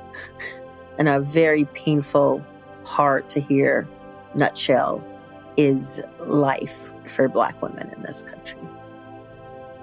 in 0.97 1.07
a 1.07 1.19
very 1.19 1.65
painful, 1.65 2.45
hard 2.85 3.29
to 3.29 3.41
hear 3.41 3.87
nutshell 4.33 5.03
is 5.57 6.01
life 6.19 6.93
for 7.05 7.27
black 7.27 7.61
women 7.61 7.89
in 7.95 8.01
this 8.01 8.21
country. 8.21 8.59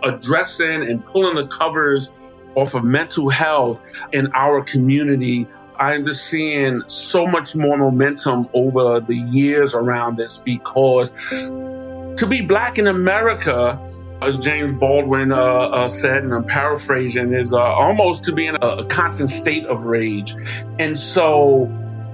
Addressing 0.03 0.83
and 0.83 1.05
pulling 1.05 1.37
the 1.37 1.47
covers 1.47 2.13
off 2.55 2.75
of 2.75 2.85
mental 2.85 3.29
health 3.29 3.83
in 4.13 4.31
our 4.35 4.63
community. 4.63 5.47
I'm 5.77 6.07
just 6.07 6.27
seeing 6.27 6.83
so 6.87 7.27
much 7.27 7.57
more 7.57 7.79
momentum 7.79 8.49
over 8.53 9.01
the 9.01 9.17
years 9.17 9.75
around 9.75 10.17
this 10.17 10.43
because 10.45 11.13
to 11.31 12.27
be 12.29 12.43
black 12.43 12.79
in 12.79 12.87
America 12.87 13.81
as 14.23 14.39
James 14.39 14.73
Baldwin 14.73 15.33
uh, 15.33 15.37
uh, 15.37 15.89
said, 15.89 16.23
and 16.23 16.33
I'm 16.33 16.45
paraphrasing, 16.45 17.33
is 17.33 17.53
uh, 17.53 17.61
almost 17.61 18.25
to 18.25 18.33
be 18.33 18.47
in 18.47 18.57
a, 18.61 18.85
constant 18.87 19.31
state 19.31 19.67
of 19.67 19.85
rage. 19.85 20.35
And 20.79 20.99
so 20.99 21.71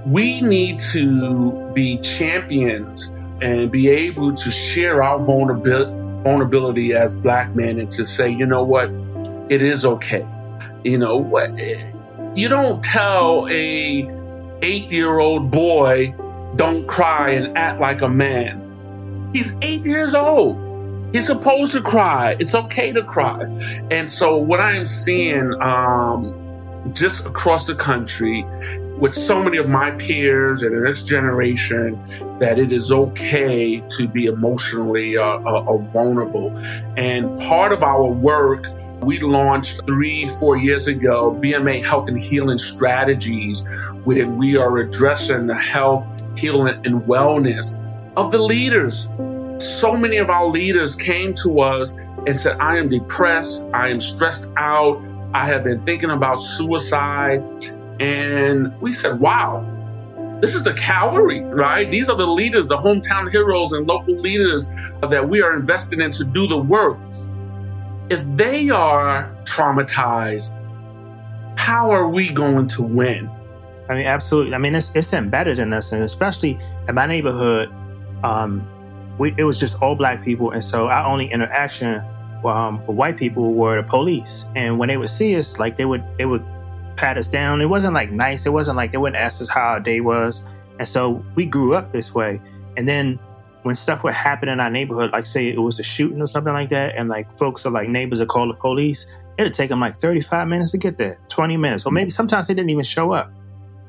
we 0.06 0.40
need 0.40 0.80
to 0.92 1.70
be 1.74 1.98
champions 1.98 3.12
and 3.40 3.70
be 3.70 3.88
able 3.88 4.34
to 4.34 4.50
share 4.50 5.02
our 5.02 5.20
vulnerability, 5.20 5.92
vulnerability 6.24 6.94
as 6.94 7.16
black 7.16 7.54
men 7.54 7.78
and 7.78 7.90
to 7.92 8.04
say, 8.04 8.28
you 8.30 8.46
know 8.46 8.62
what, 8.62 8.90
it 9.48 9.62
is 9.62 9.84
okay. 9.84 10.26
You 10.84 10.98
know 10.98 11.16
what? 11.16 11.50
You 12.36 12.48
don't 12.48 12.82
tell 12.82 13.46
a 13.50 14.08
eight 14.62 14.90
year 14.90 15.18
old 15.18 15.50
boy, 15.50 16.14
don't 16.56 16.86
cry 16.86 17.30
and 17.30 17.56
act 17.56 17.80
like 17.80 18.02
a 18.02 18.08
man. 18.08 19.30
He's 19.32 19.56
eight 19.62 19.84
years 19.84 20.14
old 20.14 20.67
He's 21.12 21.26
supposed 21.26 21.72
to 21.72 21.80
cry. 21.80 22.36
It's 22.38 22.54
okay 22.54 22.92
to 22.92 23.02
cry. 23.02 23.44
And 23.90 24.10
so, 24.10 24.36
what 24.36 24.60
I 24.60 24.74
am 24.74 24.86
seeing 24.86 25.54
um, 25.62 26.92
just 26.92 27.26
across 27.26 27.66
the 27.66 27.74
country 27.74 28.44
with 28.98 29.14
so 29.14 29.42
many 29.42 29.58
of 29.58 29.68
my 29.68 29.92
peers 29.92 30.62
and 30.62 30.76
the 30.76 30.80
next 30.80 31.06
generation 31.06 31.98
that 32.40 32.58
it 32.58 32.72
is 32.72 32.90
okay 32.90 33.80
to 33.88 34.08
be 34.08 34.26
emotionally 34.26 35.16
uh, 35.16 35.22
uh, 35.22 35.64
uh 35.66 35.78
vulnerable. 35.78 36.56
And 36.96 37.38
part 37.38 37.72
of 37.72 37.82
our 37.82 38.10
work, 38.10 38.66
we 39.00 39.20
launched 39.20 39.86
three, 39.86 40.26
four 40.26 40.56
years 40.56 40.88
ago, 40.88 41.38
BMA 41.40 41.84
Health 41.84 42.08
and 42.08 42.20
Healing 42.20 42.58
Strategies, 42.58 43.64
where 44.04 44.26
we 44.26 44.56
are 44.56 44.78
addressing 44.78 45.46
the 45.46 45.54
health, 45.54 46.06
healing, 46.36 46.74
and 46.84 47.02
wellness 47.04 47.78
of 48.16 48.32
the 48.32 48.42
leaders 48.42 49.08
so 49.58 49.96
many 49.96 50.16
of 50.18 50.30
our 50.30 50.46
leaders 50.46 50.94
came 50.94 51.34
to 51.34 51.60
us 51.60 51.96
and 52.26 52.36
said, 52.36 52.58
I 52.60 52.76
am 52.76 52.88
depressed, 52.88 53.66
I 53.74 53.88
am 53.88 54.00
stressed 54.00 54.52
out, 54.56 55.02
I 55.34 55.46
have 55.46 55.64
been 55.64 55.82
thinking 55.84 56.10
about 56.10 56.36
suicide. 56.36 57.42
And 58.00 58.78
we 58.80 58.92
said, 58.92 59.20
wow, 59.20 59.66
this 60.40 60.54
is 60.54 60.62
the 60.62 60.74
cavalry, 60.74 61.40
right? 61.40 61.90
These 61.90 62.08
are 62.08 62.16
the 62.16 62.26
leaders, 62.26 62.68
the 62.68 62.76
hometown 62.76 63.30
heroes 63.30 63.72
and 63.72 63.86
local 63.86 64.14
leaders 64.14 64.70
that 65.00 65.28
we 65.28 65.42
are 65.42 65.56
invested 65.56 66.00
in 66.00 66.12
to 66.12 66.24
do 66.24 66.46
the 66.46 66.58
work. 66.58 66.96
If 68.08 68.24
they 68.36 68.70
are 68.70 69.34
traumatized, 69.42 70.54
how 71.58 71.90
are 71.90 72.08
we 72.08 72.32
going 72.32 72.68
to 72.68 72.82
win? 72.82 73.28
I 73.90 73.94
mean, 73.94 74.06
absolutely. 74.06 74.54
I 74.54 74.58
mean, 74.58 74.74
it's 74.74 74.92
it's 74.94 75.12
embedded 75.12 75.58
in 75.58 75.72
us, 75.72 75.92
and 75.92 76.02
especially 76.02 76.58
in 76.86 76.94
my 76.94 77.06
neighborhood, 77.06 77.72
um, 78.22 78.66
we 79.18 79.34
it 79.36 79.44
was 79.44 79.58
just 79.58 79.80
all 79.82 79.94
black 79.94 80.24
people, 80.24 80.50
and 80.50 80.62
so 80.62 80.88
our 80.88 81.06
only 81.06 81.30
interaction 81.30 82.02
um, 82.44 82.86
with 82.86 82.96
white 82.96 83.16
people 83.16 83.54
were 83.54 83.82
the 83.82 83.88
police. 83.88 84.46
And 84.54 84.78
when 84.78 84.88
they 84.88 84.96
would 84.96 85.10
see 85.10 85.36
us, 85.36 85.58
like 85.58 85.76
they 85.76 85.84
would 85.84 86.04
they 86.16 86.26
would 86.26 86.44
pat 86.96 87.18
us 87.18 87.28
down. 87.28 87.60
It 87.60 87.66
wasn't 87.66 87.94
like 87.94 88.10
nice. 88.10 88.46
It 88.46 88.52
wasn't 88.52 88.76
like 88.76 88.92
they 88.92 88.98
wouldn't 88.98 89.20
ask 89.20 89.40
us 89.40 89.48
how 89.48 89.62
our 89.62 89.80
day 89.80 90.00
was. 90.00 90.42
And 90.78 90.86
so 90.86 91.24
we 91.34 91.46
grew 91.46 91.74
up 91.74 91.92
this 91.92 92.14
way. 92.14 92.40
And 92.76 92.86
then 92.86 93.18
when 93.62 93.74
stuff 93.74 94.04
would 94.04 94.14
happen 94.14 94.48
in 94.48 94.60
our 94.60 94.70
neighborhood, 94.70 95.10
like 95.12 95.24
say 95.24 95.48
it 95.48 95.60
was 95.60 95.78
a 95.80 95.82
shooting 95.82 96.20
or 96.20 96.26
something 96.26 96.52
like 96.52 96.70
that, 96.70 96.94
and 96.96 97.08
like 97.08 97.36
folks 97.38 97.66
or 97.66 97.70
like 97.70 97.88
neighbors 97.88 98.20
would 98.20 98.28
call 98.28 98.46
the 98.46 98.54
police, 98.54 99.06
it'd 99.36 99.52
take 99.52 99.68
them 99.68 99.80
like 99.80 99.96
35 99.98 100.48
minutes 100.48 100.70
to 100.72 100.78
get 100.78 100.98
there, 100.98 101.18
20 101.28 101.56
minutes, 101.56 101.84
or 101.84 101.92
maybe 101.92 102.10
sometimes 102.10 102.46
they 102.46 102.54
didn't 102.54 102.70
even 102.70 102.84
show 102.84 103.12
up. 103.12 103.32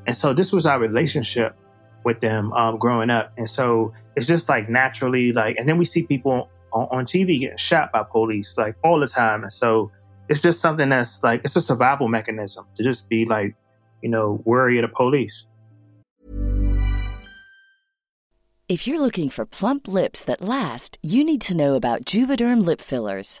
And 0.06 0.16
so 0.16 0.32
this 0.32 0.52
was 0.52 0.66
our 0.66 0.80
relationship 0.80 1.56
with 2.04 2.20
them 2.20 2.52
um, 2.52 2.78
growing 2.78 3.10
up. 3.10 3.32
And 3.36 3.48
so 3.48 3.92
it's 4.16 4.26
just 4.26 4.48
like 4.48 4.68
naturally 4.68 5.32
like, 5.32 5.56
and 5.56 5.68
then 5.68 5.78
we 5.78 5.84
see 5.84 6.02
people 6.04 6.48
on, 6.72 6.88
on 6.90 7.04
TV 7.04 7.40
getting 7.40 7.56
shot 7.56 7.92
by 7.92 8.02
police 8.02 8.56
like 8.56 8.76
all 8.84 9.00
the 9.00 9.06
time. 9.06 9.42
And 9.42 9.52
so 9.52 9.90
it's 10.28 10.40
just 10.40 10.60
something 10.60 10.88
that's 10.88 11.22
like 11.22 11.42
it's 11.44 11.56
a 11.56 11.60
survival 11.60 12.08
mechanism 12.08 12.66
to 12.76 12.82
just 12.82 13.08
be 13.08 13.24
like, 13.24 13.54
you 14.02 14.08
know, 14.08 14.40
worry 14.44 14.78
of 14.78 14.82
the 14.82 14.94
police. 14.94 15.46
If 18.68 18.86
you're 18.86 19.00
looking 19.00 19.30
for 19.30 19.44
plump 19.44 19.88
lips 19.88 20.22
that 20.24 20.40
last, 20.40 20.96
you 21.02 21.24
need 21.24 21.40
to 21.40 21.56
know 21.56 21.74
about 21.74 22.04
Juvederm 22.04 22.64
lip 22.64 22.80
fillers. 22.80 23.40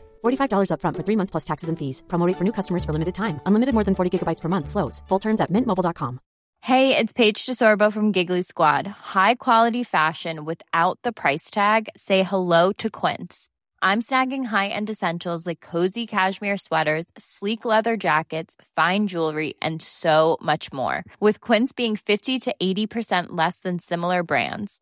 $45 0.21 0.71
upfront 0.73 0.97
for 0.97 1.03
three 1.03 1.15
months 1.15 1.31
plus 1.31 1.43
taxes 1.43 1.69
and 1.69 1.77
fees. 1.79 2.03
Promote 2.07 2.37
for 2.37 2.43
new 2.43 2.53
customers 2.59 2.83
for 2.83 2.93
limited 2.93 3.15
time. 3.15 3.39
Unlimited 3.45 3.73
more 3.73 3.85
than 3.85 3.95
40 3.95 4.11
gigabytes 4.17 4.41
per 4.41 4.49
month. 4.49 4.69
Slows. 4.69 5.01
Full 5.07 5.19
terms 5.19 5.41
at 5.41 5.51
mintmobile.com. 5.51 6.19
Hey, 6.63 6.95
it's 6.95 7.11
Paige 7.11 7.43
DeSorbo 7.47 7.91
from 7.91 8.11
Giggly 8.11 8.43
Squad. 8.43 8.85
High 8.85 9.33
quality 9.33 9.83
fashion 9.83 10.45
without 10.45 10.99
the 11.01 11.11
price 11.11 11.49
tag? 11.49 11.89
Say 11.97 12.21
hello 12.21 12.71
to 12.73 12.87
Quince. 12.87 13.49
I'm 13.81 13.99
snagging 14.03 14.45
high 14.45 14.67
end 14.67 14.91
essentials 14.91 15.47
like 15.47 15.59
cozy 15.59 16.05
cashmere 16.05 16.57
sweaters, 16.57 17.05
sleek 17.17 17.65
leather 17.65 17.97
jackets, 17.97 18.55
fine 18.75 19.07
jewelry, 19.07 19.55
and 19.59 19.81
so 19.81 20.37
much 20.39 20.71
more. 20.71 21.03
With 21.19 21.41
Quince 21.41 21.71
being 21.71 21.95
50 21.95 22.37
to 22.41 22.55
80% 22.61 23.29
less 23.29 23.57
than 23.57 23.79
similar 23.79 24.21
brands 24.21 24.81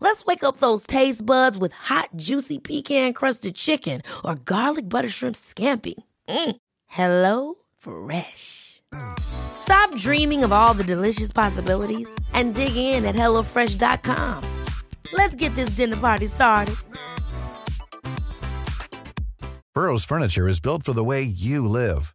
Let's 0.00 0.24
wake 0.24 0.42
up 0.42 0.56
those 0.56 0.86
taste 0.86 1.24
buds 1.24 1.56
with 1.56 1.72
hot, 1.72 2.08
juicy 2.16 2.58
pecan 2.58 3.12
crusted 3.12 3.54
chicken 3.54 4.02
or 4.24 4.34
garlic 4.34 4.88
butter 4.88 5.08
shrimp 5.08 5.36
scampi. 5.36 5.94
Mm. 6.28 6.56
Hello 6.86 7.54
Fresh. 7.78 8.82
Stop 9.20 9.94
dreaming 9.96 10.42
of 10.42 10.52
all 10.52 10.74
the 10.74 10.84
delicious 10.84 11.32
possibilities 11.32 12.08
and 12.32 12.54
dig 12.54 12.74
in 12.76 13.04
at 13.04 13.14
HelloFresh.com. 13.14 14.44
Let's 15.12 15.34
get 15.34 15.54
this 15.54 15.70
dinner 15.76 15.96
party 15.96 16.26
started. 16.26 16.76
Burrow's 19.74 20.04
furniture 20.04 20.48
is 20.48 20.60
built 20.60 20.82
for 20.82 20.92
the 20.92 21.04
way 21.04 21.22
you 21.22 21.68
live. 21.68 22.14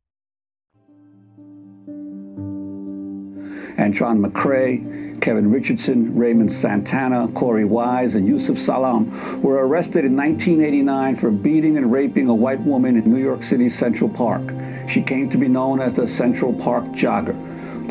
Antron 3.77 4.25
McCray, 4.25 5.21
Kevin 5.21 5.51
Richardson, 5.51 6.15
Raymond 6.15 6.51
Santana, 6.51 7.27
Korey 7.29 7.67
Wise, 7.67 8.15
and 8.15 8.27
Yusef 8.27 8.57
Salaam 8.57 9.09
were 9.41 9.67
arrested 9.67 10.03
in 10.03 10.15
1989 10.15 11.15
for 11.15 11.31
beating 11.31 11.77
and 11.77 11.91
raping 11.91 12.27
a 12.27 12.35
white 12.35 12.59
woman 12.61 12.97
in 12.97 13.11
New 13.11 13.21
York 13.21 13.43
City's 13.43 13.77
Central 13.77 14.09
Park. 14.09 14.41
She 14.87 15.01
came 15.01 15.29
to 15.29 15.37
be 15.37 15.47
known 15.47 15.79
as 15.79 15.93
the 15.93 16.07
Central 16.07 16.53
Park 16.53 16.85
Jogger. 16.85 17.35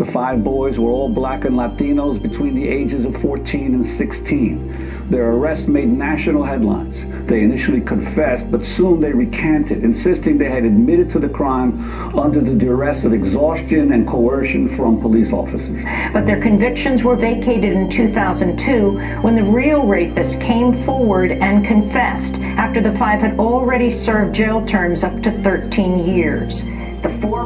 The 0.01 0.07
five 0.07 0.43
boys 0.43 0.81
were 0.81 0.89
all 0.89 1.11
black 1.11 1.45
and 1.45 1.57
Latinos 1.57 2.23
between 2.23 2.55
the 2.55 2.67
ages 2.67 3.05
of 3.05 3.15
14 3.17 3.75
and 3.75 3.85
16. 3.85 5.11
Their 5.11 5.33
arrest 5.33 5.69
made 5.69 5.91
national 5.91 6.43
headlines. 6.43 7.05
They 7.27 7.43
initially 7.43 7.83
confessed, 7.83 8.51
but 8.51 8.65
soon 8.65 9.01
they 9.01 9.13
recanted, 9.13 9.85
insisting 9.85 10.39
they 10.39 10.49
had 10.49 10.65
admitted 10.65 11.11
to 11.11 11.19
the 11.19 11.29
crime 11.29 11.79
under 12.19 12.41
the 12.41 12.55
duress 12.55 13.05
of 13.05 13.13
exhaustion 13.13 13.93
and 13.93 14.09
coercion 14.09 14.69
from 14.69 14.99
police 14.99 15.35
officers. 15.35 15.85
But 16.15 16.25
their 16.25 16.41
convictions 16.41 17.05
were 17.05 17.15
vacated 17.15 17.75
in 17.75 17.91
2002 17.91 19.21
when 19.21 19.35
the 19.35 19.45
real 19.45 19.83
rapist 19.83 20.41
came 20.41 20.73
forward 20.73 21.33
and 21.33 21.63
confessed 21.63 22.37
after 22.57 22.81
the 22.81 22.93
five 22.93 23.21
had 23.21 23.39
already 23.39 23.91
served 23.91 24.35
jail 24.35 24.65
terms 24.65 25.05
up 25.05 25.23
to 25.25 25.31
13 25.31 26.07
years. 26.07 26.65
The 27.03 27.09
four 27.09 27.39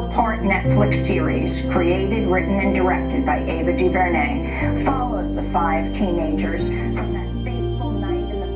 Netflix 0.45 0.93
series, 0.93 1.61
created, 1.71 2.27
written, 2.27 2.59
and 2.59 2.75
directed 2.75 3.25
by 3.25 3.39
Ava 3.39 3.75
DuVernay, 3.75 4.83
follows 4.85 5.33
the 5.33 5.41
five 5.51 5.91
teenagers 5.93 6.61
from 6.61 7.13
that 7.13 7.27
fateful 7.43 7.91
night 7.91 8.29
in 8.29 8.39
the 8.39 8.47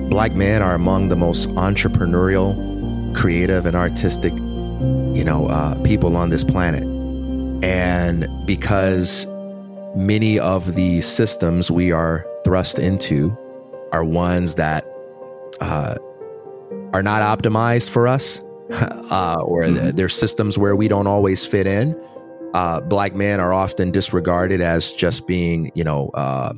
park. 0.00 0.10
Black 0.10 0.32
men 0.32 0.60
are 0.60 0.74
among 0.74 1.06
the 1.06 1.14
most 1.14 1.48
entrepreneurial, 1.50 3.14
creative, 3.14 3.64
and 3.64 3.76
artistic, 3.76 4.32
you 4.32 5.22
know, 5.24 5.46
uh, 5.46 5.80
people 5.82 6.16
on 6.16 6.30
this 6.30 6.42
planet. 6.42 6.82
And 7.62 8.26
because 8.44 9.24
many 9.94 10.40
of 10.40 10.74
the 10.74 11.00
systems 11.00 11.70
we 11.70 11.92
are 11.92 12.26
thrust 12.44 12.80
into 12.80 13.30
are 13.92 14.02
ones 14.04 14.56
that 14.56 14.84
uh, 15.60 15.94
are 16.92 17.04
not 17.04 17.22
optimized 17.22 17.88
for 17.90 18.08
us, 18.08 18.40
uh, 18.70 19.40
or 19.40 19.62
mm-hmm. 19.64 19.90
there's 19.96 20.14
systems 20.14 20.56
where 20.58 20.74
we 20.74 20.88
don't 20.88 21.06
always 21.06 21.44
fit 21.44 21.66
in. 21.66 21.94
Uh, 22.54 22.80
black 22.80 23.14
men 23.14 23.40
are 23.40 23.52
often 23.52 23.90
disregarded 23.90 24.60
as 24.60 24.92
just 24.92 25.26
being, 25.26 25.70
you 25.74 25.82
know, 25.82 26.08
uh, 26.10 26.52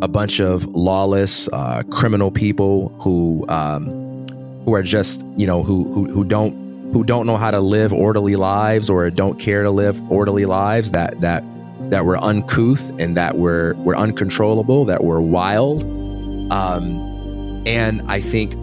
a 0.00 0.08
bunch 0.08 0.40
of 0.40 0.64
lawless, 0.66 1.48
uh, 1.52 1.82
criminal 1.90 2.30
people 2.30 2.88
who 3.00 3.44
um, 3.48 4.26
who 4.64 4.74
are 4.74 4.82
just, 4.82 5.22
you 5.36 5.46
know, 5.46 5.62
who, 5.62 5.92
who 5.92 6.10
who 6.10 6.24
don't 6.24 6.54
who 6.92 7.04
don't 7.04 7.26
know 7.26 7.36
how 7.36 7.50
to 7.50 7.60
live 7.60 7.92
orderly 7.92 8.36
lives 8.36 8.88
or 8.88 9.10
don't 9.10 9.38
care 9.38 9.62
to 9.62 9.70
live 9.70 10.00
orderly 10.10 10.46
lives. 10.46 10.92
That 10.92 11.20
that 11.20 11.44
that 11.90 12.06
were 12.06 12.16
uncouth 12.24 12.90
and 12.98 13.16
that 13.16 13.36
were 13.36 13.74
were 13.78 13.96
uncontrollable, 13.96 14.86
that 14.86 15.04
were 15.04 15.20
wild. 15.20 15.84
Um, 16.50 17.62
and 17.66 18.02
I 18.10 18.20
think 18.20 18.54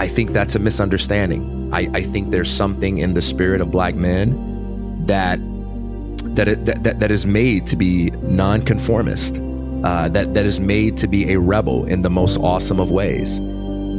I 0.00 0.08
think 0.08 0.30
that's 0.30 0.54
a 0.54 0.58
misunderstanding. 0.58 1.57
I, 1.72 1.88
I 1.92 2.02
think 2.02 2.30
there's 2.30 2.50
something 2.50 2.98
in 2.98 3.14
the 3.14 3.22
spirit 3.22 3.60
of 3.60 3.70
black 3.70 3.94
men 3.94 5.06
that 5.06 5.38
that 6.36 6.64
that, 6.84 7.00
that 7.00 7.10
is 7.10 7.26
made 7.26 7.66
to 7.66 7.76
be 7.76 8.10
nonconformist, 8.22 9.36
uh, 9.84 10.08
that 10.08 10.34
that 10.34 10.46
is 10.46 10.60
made 10.60 10.96
to 10.98 11.06
be 11.06 11.32
a 11.32 11.38
rebel 11.38 11.84
in 11.86 12.02
the 12.02 12.10
most 12.10 12.38
awesome 12.38 12.80
of 12.80 12.90
ways. 12.90 13.38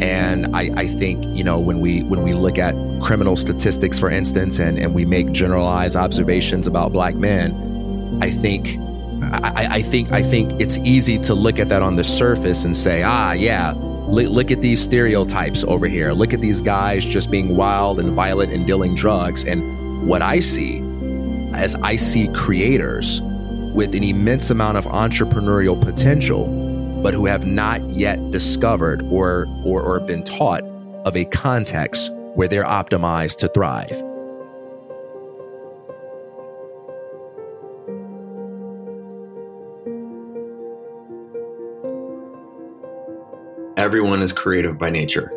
And 0.01 0.55
I, 0.55 0.71
I 0.75 0.87
think 0.87 1.23
you 1.35 1.43
know 1.43 1.59
when 1.59 1.79
we 1.79 2.03
when 2.03 2.23
we 2.23 2.33
look 2.33 2.57
at 2.57 2.73
criminal 3.01 3.35
statistics, 3.35 3.99
for 3.99 4.09
instance, 4.09 4.59
and, 4.59 4.79
and 4.79 4.93
we 4.93 5.05
make 5.05 5.31
generalized 5.31 5.95
observations 5.95 6.67
about 6.67 6.93
black 6.93 7.15
men, 7.15 8.19
I 8.21 8.31
think 8.31 8.77
I, 9.21 9.67
I 9.71 9.81
think 9.81 10.11
I 10.11 10.23
think 10.23 10.59
it's 10.59 10.77
easy 10.77 11.19
to 11.19 11.33
look 11.33 11.59
at 11.59 11.69
that 11.69 11.81
on 11.81 11.95
the 11.97 12.03
surface 12.03 12.65
and 12.65 12.75
say, 12.75 13.03
ah, 13.03 13.33
yeah, 13.33 13.73
look 14.09 14.51
at 14.51 14.61
these 14.61 14.81
stereotypes 14.81 15.63
over 15.63 15.87
here. 15.87 16.13
Look 16.13 16.33
at 16.33 16.41
these 16.41 16.61
guys 16.61 17.05
just 17.05 17.29
being 17.29 17.55
wild 17.55 17.99
and 17.99 18.13
violent 18.13 18.51
and 18.51 18.65
dealing 18.65 18.95
drugs. 18.95 19.43
And 19.45 20.07
what 20.07 20.21
I 20.21 20.39
see 20.39 20.79
as 21.53 21.75
I 21.75 21.95
see 21.95 22.27
creators 22.29 23.21
with 23.73 23.93
an 23.95 24.03
immense 24.03 24.49
amount 24.49 24.77
of 24.77 24.85
entrepreneurial 24.85 25.79
potential, 25.79 26.47
but 27.03 27.13
who 27.13 27.25
have 27.27 27.45
not 27.45 27.81
yet 27.83 28.31
discovered 28.31 29.03
or, 29.09 29.47
or, 29.63 29.81
or 29.81 29.99
been 29.99 30.23
taught 30.23 30.63
of 31.05 31.15
a 31.15 31.25
context 31.25 32.11
where 32.33 32.47
they're 32.47 32.65
optimized 32.65 33.37
to 33.37 33.47
thrive. 33.49 34.08
Everyone 43.89 44.21
is 44.21 44.31
creative 44.31 44.77
by 44.77 44.91
nature. 44.91 45.31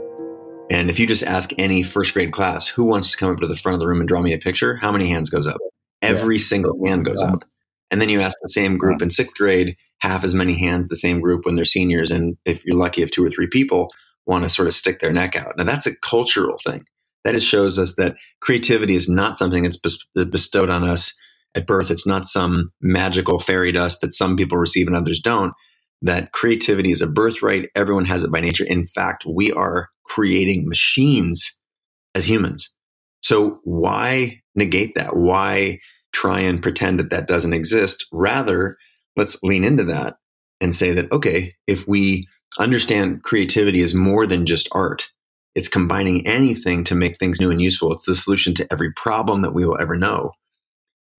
And 0.71 0.91
if 0.91 0.99
you 0.99 1.07
just 1.07 1.23
ask 1.23 1.53
any 1.57 1.83
first 1.83 2.13
grade 2.13 2.33
class 2.33 2.69
who 2.69 2.85
wants 2.85 3.11
to 3.11 3.17
come 3.17 3.31
up 3.31 3.41
to 3.41 3.47
the 3.47 3.57
front 3.57 3.73
of 3.73 3.81
the 3.81 3.87
room 3.87 4.01
and 4.01 4.07
draw 4.07 4.21
me 4.21 4.35
a 4.35 4.39
picture, 4.39 4.77
how 4.77 4.93
many 4.93 5.09
hands 5.09 5.31
goes 5.31 5.47
up? 5.47 5.57
Every 6.03 6.37
yeah. 6.37 6.43
single 6.43 6.79
hand 6.87 7.07
goes 7.07 7.23
yeah. 7.23 7.33
up. 7.33 7.47
And 7.91 7.99
then 7.99 8.11
you 8.11 8.21
ask 8.21 8.37
the 8.43 8.51
same 8.51 8.77
group 8.77 9.01
yeah. 9.01 9.05
in 9.05 9.11
sixth 9.11 9.35
grade, 9.37 9.75
half 10.01 10.23
as 10.23 10.35
many 10.35 10.53
hands, 10.59 10.89
the 10.89 10.97
same 10.97 11.23
group 11.23 11.47
when 11.47 11.57
they're 11.57 11.65
seniors. 11.65 12.11
And 12.11 12.37
if 12.45 12.63
you're 12.67 12.77
lucky, 12.77 13.01
if 13.01 13.11
two 13.11 13.25
or 13.25 13.31
three 13.31 13.47
people 13.47 13.91
want 14.27 14.45
to 14.45 14.51
sort 14.51 14.69
of 14.69 14.75
stick 14.75 15.01
their 15.01 15.15
neck 15.15 15.35
out. 15.35 15.57
Now 15.57 15.65
that's 15.65 15.87
a 15.87 15.97
cultural 16.01 16.59
thing. 16.63 16.85
That 17.25 17.33
just 17.33 17.47
shows 17.47 17.79
us 17.79 17.95
that 17.97 18.17
creativity 18.43 18.97
is 18.97 19.09
not 19.09 19.39
something 19.39 19.63
that's 19.63 19.81
bestowed 20.15 20.69
on 20.69 20.85
us 20.85 21.15
at 21.55 21.67
birth. 21.67 21.91
It's 21.91 22.07
not 22.07 22.27
some 22.27 22.71
magical 22.83 23.39
fairy 23.39 23.73
dust 23.73 24.03
that 24.03 24.13
some 24.13 24.37
people 24.37 24.59
receive 24.59 24.89
and 24.89 24.97
others 24.97 25.21
don't 25.21 25.55
that 26.03 26.33
creativity 26.33 26.91
is 26.91 27.01
a 27.01 27.07
birthright. 27.07 27.71
Everyone 27.75 28.05
has 28.05 28.25
it 28.25 28.33
by 28.33 28.41
nature. 28.41 28.65
In 28.65 28.85
fact, 28.85 29.25
we 29.27 29.53
are 29.53 29.89
creating 30.05 30.69
machines 30.69 31.59
as 32.15 32.29
humans. 32.29 32.75
So 33.23 33.61
why 33.65 34.43
negate 34.55 34.97
that? 34.97 35.17
Why 35.17 35.79
try 36.13 36.41
and 36.41 36.63
pretend 36.63 36.99
that 36.99 37.11
that 37.11 37.29
doesn't 37.29 37.53
exist? 37.53 38.07
Rather, 38.13 38.77
let's 39.17 39.43
lean 39.43 39.65
into 39.65 39.85
that 39.85 40.17
and 40.61 40.75
say 40.75 40.93
that, 40.93 41.11
okay, 41.13 41.55
if 41.67 41.87
we 41.87 42.27
understand 42.59 43.23
creativity 43.23 43.81
is 43.81 43.95
more 43.95 44.27
than 44.27 44.45
just 44.45 44.69
art, 44.73 45.09
it's 45.55 45.69
combining 45.69 46.27
anything 46.27 46.83
to 46.85 46.95
make 46.95 47.19
things 47.19 47.41
new 47.41 47.51
and 47.51 47.61
useful. 47.61 47.93
It's 47.93 48.07
the 48.07 48.15
solution 48.15 48.55
to 48.55 48.67
every 48.73 48.93
problem 48.93 49.43
that 49.43 49.55
we 49.55 49.65
will 49.65 49.81
ever 49.81 49.97
know. 49.97 50.33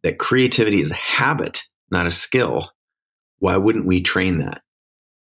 That 0.04 0.20
creativity 0.20 0.82
is 0.82 0.92
a 0.92 0.96
habit, 0.96 1.64
not 1.90 2.06
a 2.06 2.12
skill. 2.12 2.72
Why 3.40 3.58
wouldn't 3.58 3.86
we 3.86 4.02
train 4.02 4.40
that? 4.40 4.62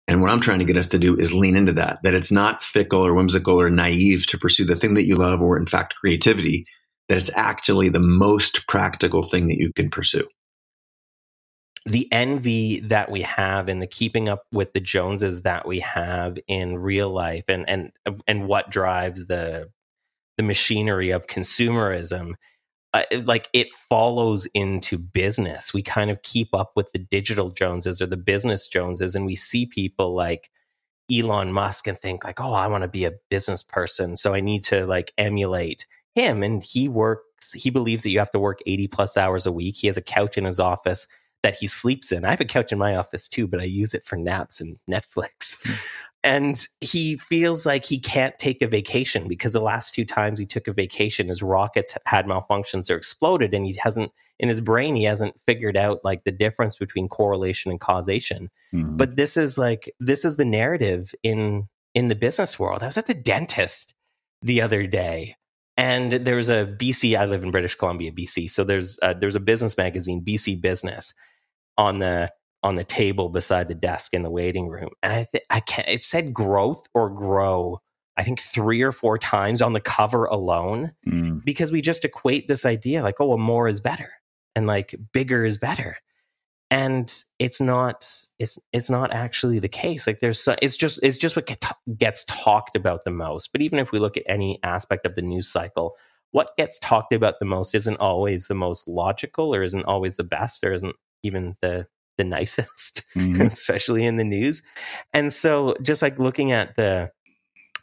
And 0.07 0.21
what 0.21 0.31
I'm 0.31 0.39
trying 0.39 0.59
to 0.59 0.65
get 0.65 0.77
us 0.77 0.89
to 0.89 0.99
do 0.99 1.17
is 1.17 1.33
lean 1.33 1.57
into 1.57 1.73
that, 1.73 2.01
that 2.03 2.13
it's 2.13 2.31
not 2.31 2.63
fickle 2.63 3.05
or 3.05 3.13
whimsical 3.13 3.59
or 3.59 3.69
naive 3.69 4.25
to 4.27 4.37
pursue 4.37 4.65
the 4.65 4.75
thing 4.75 4.93
that 4.93 5.05
you 5.05 5.15
love 5.15 5.41
or 5.41 5.57
in 5.57 5.65
fact 5.65 5.95
creativity, 5.95 6.65
that 7.09 7.17
it's 7.17 7.35
actually 7.35 7.89
the 7.89 7.99
most 7.99 8.67
practical 8.67 9.21
thing 9.21 9.47
that 9.47 9.57
you 9.57 9.73
can 9.73 9.89
pursue. 9.89 10.27
The 11.85 12.07
envy 12.11 12.79
that 12.81 13.11
we 13.11 13.21
have 13.21 13.69
and 13.69 13.81
the 13.81 13.87
keeping 13.87 14.27
up 14.29 14.43
with 14.51 14.73
the 14.73 14.81
Joneses 14.81 15.43
that 15.43 15.67
we 15.67 15.79
have 15.79 16.37
in 16.47 16.77
real 16.77 17.09
life 17.09 17.45
and 17.47 17.67
and 17.69 17.91
and 18.27 18.47
what 18.47 18.69
drives 18.69 19.27
the 19.27 19.69
the 20.37 20.43
machinery 20.43 21.11
of 21.11 21.27
consumerism 21.27 22.33
uh, 22.93 23.03
like 23.25 23.49
it 23.53 23.69
follows 23.69 24.45
into 24.53 24.97
business. 24.97 25.73
We 25.73 25.81
kind 25.81 26.09
of 26.09 26.21
keep 26.21 26.53
up 26.53 26.71
with 26.75 26.91
the 26.91 26.99
digital 26.99 27.49
Joneses 27.49 28.01
or 28.01 28.05
the 28.05 28.17
business 28.17 28.67
Joneses, 28.67 29.15
and 29.15 29.25
we 29.25 29.35
see 29.35 29.65
people 29.65 30.13
like 30.13 30.49
Elon 31.11 31.51
Musk 31.51 31.87
and 31.87 31.97
think 31.97 32.23
like, 32.23 32.39
"Oh, 32.39 32.53
I 32.53 32.67
want 32.67 32.83
to 32.83 32.87
be 32.87 33.05
a 33.05 33.13
business 33.29 33.63
person, 33.63 34.17
so 34.17 34.33
I 34.33 34.39
need 34.39 34.63
to 34.65 34.85
like 34.85 35.13
emulate 35.17 35.85
him." 36.15 36.43
And 36.43 36.63
he 36.63 36.87
works. 36.87 37.53
He 37.53 37.69
believes 37.69 38.03
that 38.03 38.09
you 38.09 38.19
have 38.19 38.31
to 38.31 38.39
work 38.39 38.59
eighty 38.65 38.87
plus 38.87 39.17
hours 39.17 39.45
a 39.45 39.51
week. 39.51 39.77
He 39.77 39.87
has 39.87 39.97
a 39.97 40.01
couch 40.01 40.37
in 40.37 40.45
his 40.45 40.59
office 40.59 41.07
that 41.43 41.55
he 41.55 41.67
sleeps 41.67 42.11
in. 42.11 42.25
I 42.25 42.31
have 42.31 42.41
a 42.41 42.45
couch 42.45 42.71
in 42.71 42.77
my 42.77 42.95
office 42.95 43.27
too, 43.27 43.47
but 43.47 43.59
I 43.59 43.65
use 43.65 43.93
it 43.93 44.03
for 44.03 44.15
naps 44.15 44.59
and 44.59 44.77
Netflix. 44.89 45.57
And 46.23 46.65
he 46.81 47.17
feels 47.17 47.65
like 47.65 47.85
he 47.85 47.99
can't 47.99 48.37
take 48.37 48.61
a 48.61 48.67
vacation 48.67 49.27
because 49.27 49.53
the 49.53 49.61
last 49.61 49.93
two 49.93 50.03
times 50.03 50.39
he 50.39 50.45
took 50.45 50.67
a 50.67 50.73
vacation 50.73 51.29
his 51.29 51.43
rockets 51.43 51.97
had 52.05 52.25
malfunctions 52.25 52.89
or 52.89 52.95
exploded 52.95 53.53
and 53.53 53.65
he 53.65 53.77
hasn't 53.81 54.11
in 54.39 54.49
his 54.49 54.59
brain 54.59 54.95
he 54.95 55.03
hasn't 55.03 55.39
figured 55.39 55.77
out 55.77 55.99
like 56.03 56.23
the 56.23 56.31
difference 56.31 56.75
between 56.75 57.07
correlation 57.07 57.71
and 57.71 57.79
causation. 57.79 58.49
Mm-hmm. 58.73 58.97
but 58.97 59.15
this 59.15 59.37
is 59.37 59.57
like 59.57 59.89
this 59.99 60.25
is 60.25 60.35
the 60.35 60.45
narrative 60.45 61.13
in 61.23 61.69
in 61.93 62.09
the 62.09 62.15
business 62.15 62.59
world. 62.59 62.83
I 62.83 62.87
was 62.87 62.97
at 62.97 63.07
the 63.07 63.13
dentist 63.13 63.93
the 64.41 64.61
other 64.61 64.85
day 64.85 65.35
and 65.77 66.11
there's 66.11 66.49
a 66.49 66.65
bc 66.65 67.17
i 67.17 67.25
live 67.25 67.43
in 67.43 67.51
british 67.51 67.75
columbia 67.75 68.11
bc 68.11 68.49
so 68.49 68.63
there's 68.63 68.99
a, 69.01 69.13
there's 69.13 69.35
a 69.35 69.39
business 69.39 69.77
magazine 69.77 70.23
bc 70.23 70.59
business 70.61 71.13
on 71.77 71.99
the 71.99 72.29
on 72.63 72.75
the 72.75 72.83
table 72.83 73.29
beside 73.29 73.67
the 73.67 73.75
desk 73.75 74.13
in 74.13 74.23
the 74.23 74.31
waiting 74.31 74.67
room. 74.67 74.89
And 75.03 75.13
I 75.13 75.27
th- 75.31 75.43
I 75.49 75.59
can't, 75.59 75.87
it 75.87 76.03
said 76.03 76.33
growth 76.33 76.87
or 76.93 77.09
grow 77.09 77.79
I 78.17 78.23
think 78.23 78.39
three 78.39 78.81
or 78.81 78.91
four 78.91 79.19
times 79.19 79.61
on 79.61 79.73
the 79.73 79.79
cover 79.79 80.25
alone 80.25 80.91
Mm. 81.07 81.45
because 81.45 81.71
we 81.71 81.81
just 81.81 82.03
equate 82.03 82.47
this 82.47 82.65
idea 82.65 83.03
like, 83.03 83.21
oh, 83.21 83.27
well, 83.27 83.37
more 83.37 83.67
is 83.67 83.79
better 83.79 84.09
and 84.55 84.65
like 84.65 84.95
bigger 85.13 85.45
is 85.45 85.59
better. 85.59 85.97
And 86.71 87.13
it's 87.39 87.61
not, 87.61 88.03
it's, 88.39 88.59
it's 88.73 88.89
not 88.89 89.13
actually 89.13 89.59
the 89.59 89.69
case. 89.69 90.07
Like 90.07 90.19
there's, 90.19 90.39
so, 90.39 90.55
it's 90.61 90.75
just, 90.75 90.99
it's 91.03 91.17
just 91.17 91.35
what 91.35 91.45
get, 91.45 91.63
gets 91.95 92.25
talked 92.25 92.75
about 92.75 93.05
the 93.05 93.11
most. 93.11 93.51
But 93.53 93.61
even 93.61 93.79
if 93.79 93.91
we 93.91 93.99
look 93.99 94.17
at 94.17 94.23
any 94.25 94.59
aspect 94.63 95.05
of 95.05 95.15
the 95.15 95.21
news 95.21 95.47
cycle, 95.47 95.95
what 96.31 96.57
gets 96.57 96.77
talked 96.79 97.13
about 97.13 97.39
the 97.39 97.45
most 97.45 97.73
isn't 97.75 97.99
always 97.99 98.47
the 98.47 98.55
most 98.55 98.87
logical 98.87 99.53
or 99.55 99.61
isn't 99.61 99.85
always 99.85 100.17
the 100.17 100.25
best 100.25 100.63
or 100.63 100.73
isn't 100.73 100.95
even 101.23 101.55
the, 101.61 101.87
the 102.17 102.23
nicest, 102.23 103.03
Mhm. 103.15 103.39
especially 103.45 104.05
in 104.05 104.17
the 104.17 104.23
news. 104.23 104.61
And 105.13 105.31
so 105.31 105.75
just 105.81 106.01
like 106.01 106.19
looking 106.19 106.51
at 106.51 106.75
the, 106.75 107.11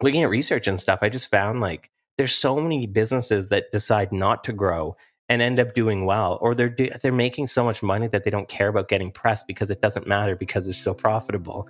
looking 0.02 0.22
at 0.22 0.28
research 0.30 0.66
and 0.66 0.78
stuff, 0.78 0.98
I 1.02 1.08
just 1.08 1.30
found 1.30 1.60
like 1.60 1.90
there's 2.18 2.34
so 2.34 2.60
many 2.60 2.86
businesses 2.86 3.48
that 3.48 3.72
decide 3.72 4.12
not 4.12 4.44
to 4.44 4.52
grow 4.52 4.96
and 5.28 5.40
end 5.40 5.58
up 5.58 5.72
doing 5.74 6.04
well, 6.04 6.38
or 6.42 6.54
they're 6.54 6.68
do- 6.68 6.90
they're 7.02 7.10
making 7.10 7.46
so 7.46 7.64
much 7.64 7.82
money 7.82 8.06
that 8.08 8.24
they 8.24 8.30
don't 8.30 8.48
care 8.48 8.68
about 8.68 8.88
getting 8.88 9.10
press 9.10 9.42
because 9.42 9.70
it 9.70 9.80
doesn't 9.80 10.06
matter 10.06 10.36
because 10.36 10.68
it's 10.68 10.78
so 10.78 10.92
profitable. 10.92 11.66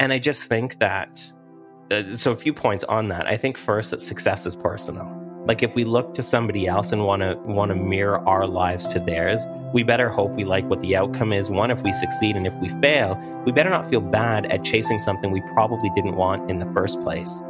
And 0.00 0.12
I 0.12 0.18
just 0.18 0.44
think 0.44 0.78
that. 0.78 1.20
Uh, 1.90 2.14
so 2.14 2.32
a 2.32 2.36
few 2.36 2.54
points 2.54 2.82
on 2.84 3.08
that. 3.08 3.26
I 3.26 3.36
think 3.36 3.58
first 3.58 3.90
that 3.90 4.00
success 4.00 4.46
is 4.46 4.56
personal. 4.56 5.20
Like 5.46 5.62
if 5.62 5.74
we 5.74 5.84
look 5.84 6.14
to 6.14 6.22
somebody 6.22 6.66
else 6.66 6.92
and 6.92 7.04
want 7.04 7.22
to 7.22 7.34
want 7.44 7.68
to 7.70 7.74
mirror 7.74 8.18
our 8.26 8.46
lives 8.46 8.88
to 8.88 9.00
theirs, 9.00 9.46
we 9.74 9.82
better 9.82 10.08
hope 10.08 10.32
we 10.32 10.44
like 10.44 10.64
what 10.70 10.80
the 10.80 10.96
outcome 10.96 11.32
is. 11.32 11.50
One, 11.50 11.70
if 11.70 11.82
we 11.82 11.92
succeed, 11.92 12.34
and 12.36 12.46
if 12.46 12.54
we 12.56 12.68
fail, 12.80 13.18
we 13.44 13.52
better 13.52 13.68
not 13.68 13.86
feel 13.86 14.00
bad 14.00 14.46
at 14.46 14.64
chasing 14.64 14.98
something 14.98 15.30
we 15.30 15.42
probably 15.52 15.90
didn't 15.94 16.16
want 16.16 16.50
in 16.50 16.60
the 16.60 16.72
first 16.72 17.00
place. 17.00 17.42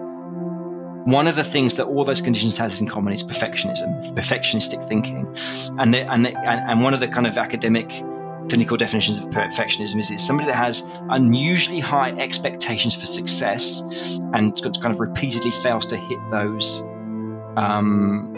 One 1.04 1.28
of 1.28 1.36
the 1.36 1.44
things 1.44 1.74
that 1.74 1.84
all 1.84 2.02
those 2.02 2.22
conditions 2.22 2.56
has 2.58 2.80
in 2.80 2.88
common 2.88 3.12
is 3.12 3.22
perfectionism, 3.22 4.12
perfectionistic 4.14 4.88
thinking, 4.88 5.26
and 5.78 5.94
and, 5.94 6.26
and 6.26 6.36
and 6.36 6.82
one 6.82 6.94
of 6.94 7.00
the 7.00 7.08
kind 7.08 7.26
of 7.28 7.38
academic 7.38 7.90
clinical 8.48 8.76
definitions 8.76 9.18
of 9.18 9.24
perfectionism 9.26 10.00
is 10.00 10.10
it's 10.10 10.26
somebody 10.26 10.48
that 10.48 10.56
has 10.56 10.90
unusually 11.10 11.80
high 11.80 12.10
expectations 12.12 12.94
for 12.94 13.06
success 13.06 14.18
and 14.34 14.60
kind 14.82 14.94
of 14.94 15.00
repeatedly 15.00 15.50
fails 15.50 15.86
to 15.86 15.96
hit 15.96 16.18
those 16.30 16.86
um, 17.56 18.34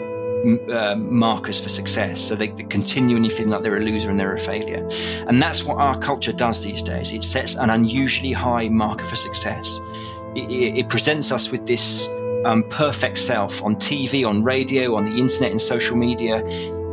uh, 0.71 0.95
markers 0.97 1.59
for 1.59 1.69
success. 1.69 2.21
So 2.21 2.35
they, 2.35 2.49
they're 2.49 2.67
continually 2.67 3.29
feeling 3.29 3.51
like 3.51 3.63
they're 3.63 3.77
a 3.77 3.81
loser 3.81 4.09
and 4.09 4.19
they're 4.19 4.35
a 4.35 4.39
failure. 4.39 4.87
And 5.27 5.41
that's 5.41 5.63
what 5.63 5.77
our 5.77 5.97
culture 5.97 6.31
does 6.31 6.63
these 6.63 6.83
days. 6.83 7.13
It 7.13 7.23
sets 7.23 7.55
an 7.55 7.69
unusually 7.69 8.31
high 8.31 8.69
marker 8.69 9.05
for 9.05 9.15
success. 9.15 9.79
It, 10.35 10.49
it, 10.49 10.77
it 10.79 10.89
presents 10.89 11.31
us 11.31 11.51
with 11.51 11.65
this 11.65 12.07
um, 12.45 12.63
perfect 12.69 13.17
self 13.17 13.63
on 13.63 13.75
TV, 13.75 14.27
on 14.27 14.43
radio, 14.43 14.95
on 14.95 15.05
the 15.05 15.17
internet, 15.17 15.51
and 15.51 15.61
social 15.61 15.97
media. 15.97 16.45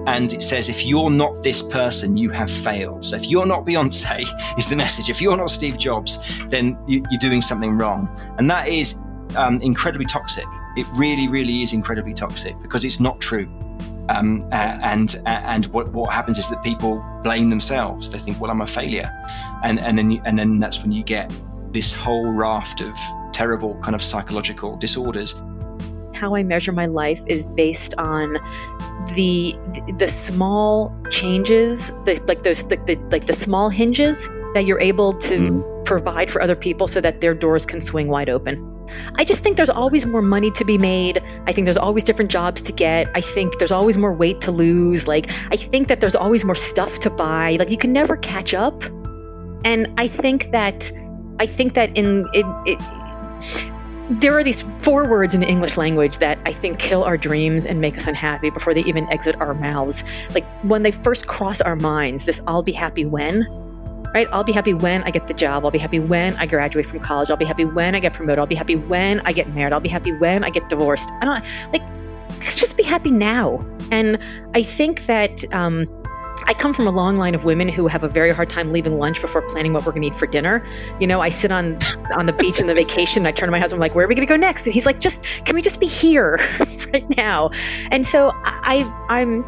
And 0.06 0.32
it 0.32 0.42
says, 0.42 0.68
if 0.68 0.84
you're 0.84 1.10
not 1.10 1.42
this 1.42 1.62
person, 1.62 2.16
you 2.16 2.30
have 2.30 2.50
failed. 2.50 3.04
So 3.04 3.16
if 3.16 3.30
you're 3.30 3.46
not 3.46 3.64
Beyonce, 3.64 4.26
is 4.58 4.68
the 4.68 4.76
message. 4.76 5.08
If 5.08 5.22
you're 5.22 5.36
not 5.36 5.50
Steve 5.50 5.78
Jobs, 5.78 6.18
then 6.48 6.78
you, 6.86 7.04
you're 7.10 7.20
doing 7.20 7.40
something 7.40 7.78
wrong. 7.78 8.14
And 8.38 8.50
that 8.50 8.68
is 8.68 9.02
um, 9.36 9.60
incredibly 9.62 10.06
toxic. 10.06 10.46
It 10.76 10.86
really, 10.96 11.28
really 11.28 11.62
is 11.62 11.72
incredibly 11.72 12.14
toxic 12.14 12.60
because 12.62 12.84
it's 12.84 13.00
not 13.00 13.20
true. 13.20 13.48
Um, 14.08 14.42
and 14.52 15.16
and 15.24 15.66
what, 15.66 15.88
what 15.92 16.12
happens 16.12 16.38
is 16.38 16.48
that 16.50 16.62
people 16.62 17.02
blame 17.22 17.48
themselves. 17.48 18.10
They 18.10 18.18
think, 18.18 18.40
"Well, 18.40 18.50
I'm 18.50 18.60
a 18.60 18.66
failure," 18.66 19.10
and 19.62 19.80
and 19.80 19.96
then 19.96 20.10
you, 20.10 20.20
and 20.26 20.38
then 20.38 20.58
that's 20.58 20.82
when 20.82 20.92
you 20.92 21.02
get 21.02 21.32
this 21.72 21.94
whole 21.94 22.30
raft 22.30 22.80
of 22.82 22.92
terrible 23.32 23.76
kind 23.80 23.94
of 23.94 24.02
psychological 24.02 24.76
disorders. 24.76 25.34
how 26.14 26.34
I 26.34 26.42
measure 26.42 26.72
my 26.72 26.86
life 26.86 27.20
is 27.26 27.46
based 27.46 27.94
on 27.98 28.38
the 29.14 29.54
the 29.98 30.08
small 30.08 30.94
changes, 31.10 31.90
the, 32.04 32.22
like 32.26 32.42
those 32.42 32.62
the, 32.64 32.76
the, 32.86 32.96
like 33.10 33.26
the 33.26 33.32
small 33.32 33.68
hinges 33.68 34.28
that 34.54 34.64
you're 34.64 34.80
able 34.80 35.12
to 35.14 35.82
provide 35.84 36.30
for 36.30 36.40
other 36.40 36.56
people 36.56 36.88
so 36.88 37.00
that 37.00 37.20
their 37.20 37.34
doors 37.34 37.66
can 37.66 37.80
swing 37.80 38.08
wide 38.08 38.30
open. 38.30 38.56
I 39.16 39.24
just 39.24 39.42
think 39.42 39.56
there's 39.56 39.70
always 39.70 40.06
more 40.06 40.22
money 40.22 40.50
to 40.50 40.64
be 40.64 40.78
made. 40.78 41.22
I 41.46 41.52
think 41.52 41.66
there's 41.66 41.76
always 41.76 42.04
different 42.04 42.30
jobs 42.30 42.62
to 42.62 42.72
get. 42.72 43.10
I 43.14 43.20
think 43.20 43.58
there's 43.58 43.72
always 43.72 43.98
more 43.98 44.12
weight 44.12 44.40
to 44.42 44.50
lose. 44.50 45.06
Like 45.08 45.30
I 45.50 45.56
think 45.56 45.88
that 45.88 46.00
there's 46.00 46.16
always 46.16 46.44
more 46.44 46.54
stuff 46.54 47.00
to 47.00 47.10
buy. 47.10 47.56
Like 47.58 47.70
you 47.70 47.78
can 47.78 47.92
never 47.92 48.16
catch 48.16 48.54
up. 48.54 48.82
And 49.64 49.92
I 49.98 50.08
think 50.08 50.50
that 50.52 50.90
I 51.40 51.46
think 51.46 51.74
that 51.74 51.96
in 51.96 52.26
it, 52.32 52.46
it 52.66 52.80
there 54.10 54.36
are 54.36 54.44
these 54.44 54.62
four 54.78 55.08
words 55.08 55.34
in 55.34 55.40
the 55.40 55.48
English 55.48 55.78
language 55.78 56.18
that 56.18 56.38
I 56.44 56.52
think 56.52 56.78
kill 56.78 57.04
our 57.04 57.16
dreams 57.16 57.64
and 57.64 57.80
make 57.80 57.96
us 57.96 58.06
unhappy 58.06 58.50
before 58.50 58.74
they 58.74 58.82
even 58.82 59.10
exit 59.10 59.34
our 59.40 59.54
mouths. 59.54 60.04
Like 60.34 60.46
when 60.62 60.82
they 60.82 60.90
first 60.90 61.26
cross 61.26 61.62
our 61.62 61.76
minds, 61.76 62.26
this 62.26 62.42
I'll 62.46 62.62
be 62.62 62.72
happy 62.72 63.06
when, 63.06 63.46
right? 64.14 64.28
I'll 64.32 64.44
be 64.44 64.52
happy 64.52 64.72
when 64.72 65.02
I 65.02 65.10
get 65.10 65.26
the 65.26 65.34
job. 65.34 65.64
I'll 65.64 65.70
be 65.70 65.78
happy 65.78 65.98
when 65.98 66.36
I 66.36 66.46
graduate 66.46 66.86
from 66.86 67.00
college. 67.00 67.30
I'll 67.30 67.36
be 67.36 67.44
happy 67.44 67.64
when 67.64 67.94
I 67.94 68.00
get 68.00 68.14
promoted. 68.14 68.38
I'll 68.38 68.46
be 68.46 68.54
happy 68.54 68.76
when 68.76 69.20
I 69.20 69.32
get 69.32 69.52
married. 69.54 69.72
I'll 69.72 69.80
be 69.80 69.88
happy 69.88 70.12
when 70.12 70.44
I 70.44 70.50
get 70.50 70.68
divorced. 70.68 71.10
I 71.20 71.24
don't 71.24 71.44
like, 71.72 71.82
just 72.40 72.76
be 72.76 72.84
happy 72.84 73.10
now. 73.10 73.66
And 73.90 74.18
I 74.54 74.62
think 74.62 75.06
that, 75.06 75.52
um, 75.52 75.86
I 76.46 76.52
come 76.52 76.74
from 76.74 76.86
a 76.86 76.90
long 76.90 77.16
line 77.16 77.34
of 77.34 77.44
women 77.44 77.68
who 77.68 77.86
have 77.86 78.04
a 78.04 78.08
very 78.08 78.30
hard 78.32 78.50
time 78.50 78.72
leaving 78.72 78.98
lunch 78.98 79.20
before 79.20 79.40
planning 79.42 79.72
what 79.72 79.86
we're 79.86 79.92
going 79.92 80.02
to 80.02 80.08
eat 80.08 80.14
for 80.14 80.26
dinner. 80.26 80.62
You 81.00 81.06
know, 81.06 81.20
I 81.20 81.30
sit 81.30 81.50
on 81.50 81.82
on 82.16 82.26
the 82.26 82.34
beach 82.34 82.60
in 82.60 82.66
the 82.66 82.74
vacation. 82.74 83.22
And 83.22 83.28
I 83.28 83.32
turn 83.32 83.46
to 83.46 83.50
my 83.50 83.58
husband, 83.58 83.78
I'm 83.78 83.80
like, 83.80 83.94
"Where 83.94 84.04
are 84.04 84.08
we 84.08 84.14
going 84.14 84.26
to 84.26 84.30
go 84.30 84.36
next?" 84.36 84.66
And 84.66 84.74
he's 84.74 84.84
like, 84.84 85.00
"Just 85.00 85.44
can 85.46 85.54
we 85.54 85.62
just 85.62 85.80
be 85.80 85.86
here 85.86 86.38
right 86.92 87.16
now?" 87.16 87.50
And 87.90 88.06
so 88.06 88.32
I, 88.44 88.84
I'm, 89.08 89.42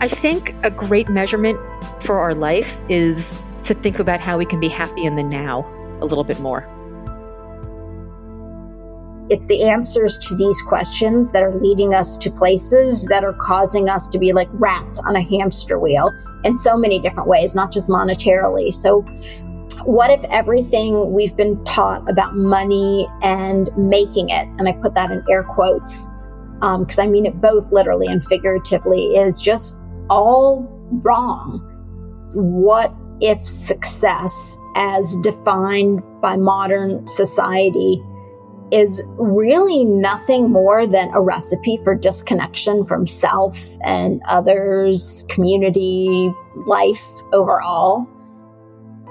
I 0.00 0.08
think 0.08 0.54
a 0.62 0.70
great 0.70 1.08
measurement 1.08 1.58
for 2.00 2.18
our 2.18 2.34
life 2.34 2.80
is 2.88 3.34
to 3.66 3.74
think 3.74 3.98
about 3.98 4.20
how 4.20 4.38
we 4.38 4.46
can 4.46 4.60
be 4.60 4.68
happy 4.68 5.04
in 5.04 5.16
the 5.16 5.24
now 5.24 5.64
a 6.00 6.04
little 6.04 6.24
bit 6.24 6.40
more. 6.40 6.68
It's 9.28 9.46
the 9.46 9.64
answers 9.64 10.18
to 10.28 10.36
these 10.36 10.60
questions 10.62 11.32
that 11.32 11.42
are 11.42 11.54
leading 11.56 11.94
us 11.94 12.16
to 12.18 12.30
places 12.30 13.06
that 13.06 13.24
are 13.24 13.32
causing 13.32 13.88
us 13.88 14.06
to 14.08 14.18
be 14.18 14.32
like 14.32 14.48
rats 14.52 15.00
on 15.00 15.16
a 15.16 15.22
hamster 15.22 15.80
wheel 15.80 16.12
in 16.44 16.54
so 16.54 16.76
many 16.76 17.00
different 17.00 17.28
ways, 17.28 17.54
not 17.54 17.72
just 17.72 17.90
monetarily. 17.90 18.72
So, 18.72 19.00
what 19.84 20.10
if 20.10 20.22
everything 20.30 21.12
we've 21.12 21.36
been 21.36 21.62
taught 21.64 22.08
about 22.08 22.36
money 22.36 23.08
and 23.22 23.68
making 23.76 24.28
it, 24.30 24.48
and 24.58 24.68
I 24.68 24.72
put 24.72 24.94
that 24.94 25.10
in 25.10 25.24
air 25.28 25.42
quotes 25.42 26.06
um, 26.62 26.84
because 26.84 27.00
I 27.00 27.06
mean 27.06 27.26
it 27.26 27.40
both 27.40 27.72
literally 27.72 28.06
and 28.06 28.22
figuratively, 28.22 29.16
is 29.16 29.40
just 29.40 29.76
all 30.08 30.68
wrong? 31.02 31.58
What 32.32 32.94
if 33.20 33.38
success, 33.44 34.58
as 34.74 35.16
defined 35.18 36.02
by 36.20 36.36
modern 36.36 37.06
society, 37.06 38.02
is 38.72 39.02
really 39.18 39.84
nothing 39.84 40.50
more 40.50 40.86
than 40.86 41.08
a 41.14 41.20
recipe 41.20 41.78
for 41.84 41.94
disconnection 41.94 42.84
from 42.84 43.06
self 43.06 43.56
and 43.82 44.20
others, 44.28 45.24
community, 45.28 46.32
life 46.66 47.04
overall. 47.32 48.08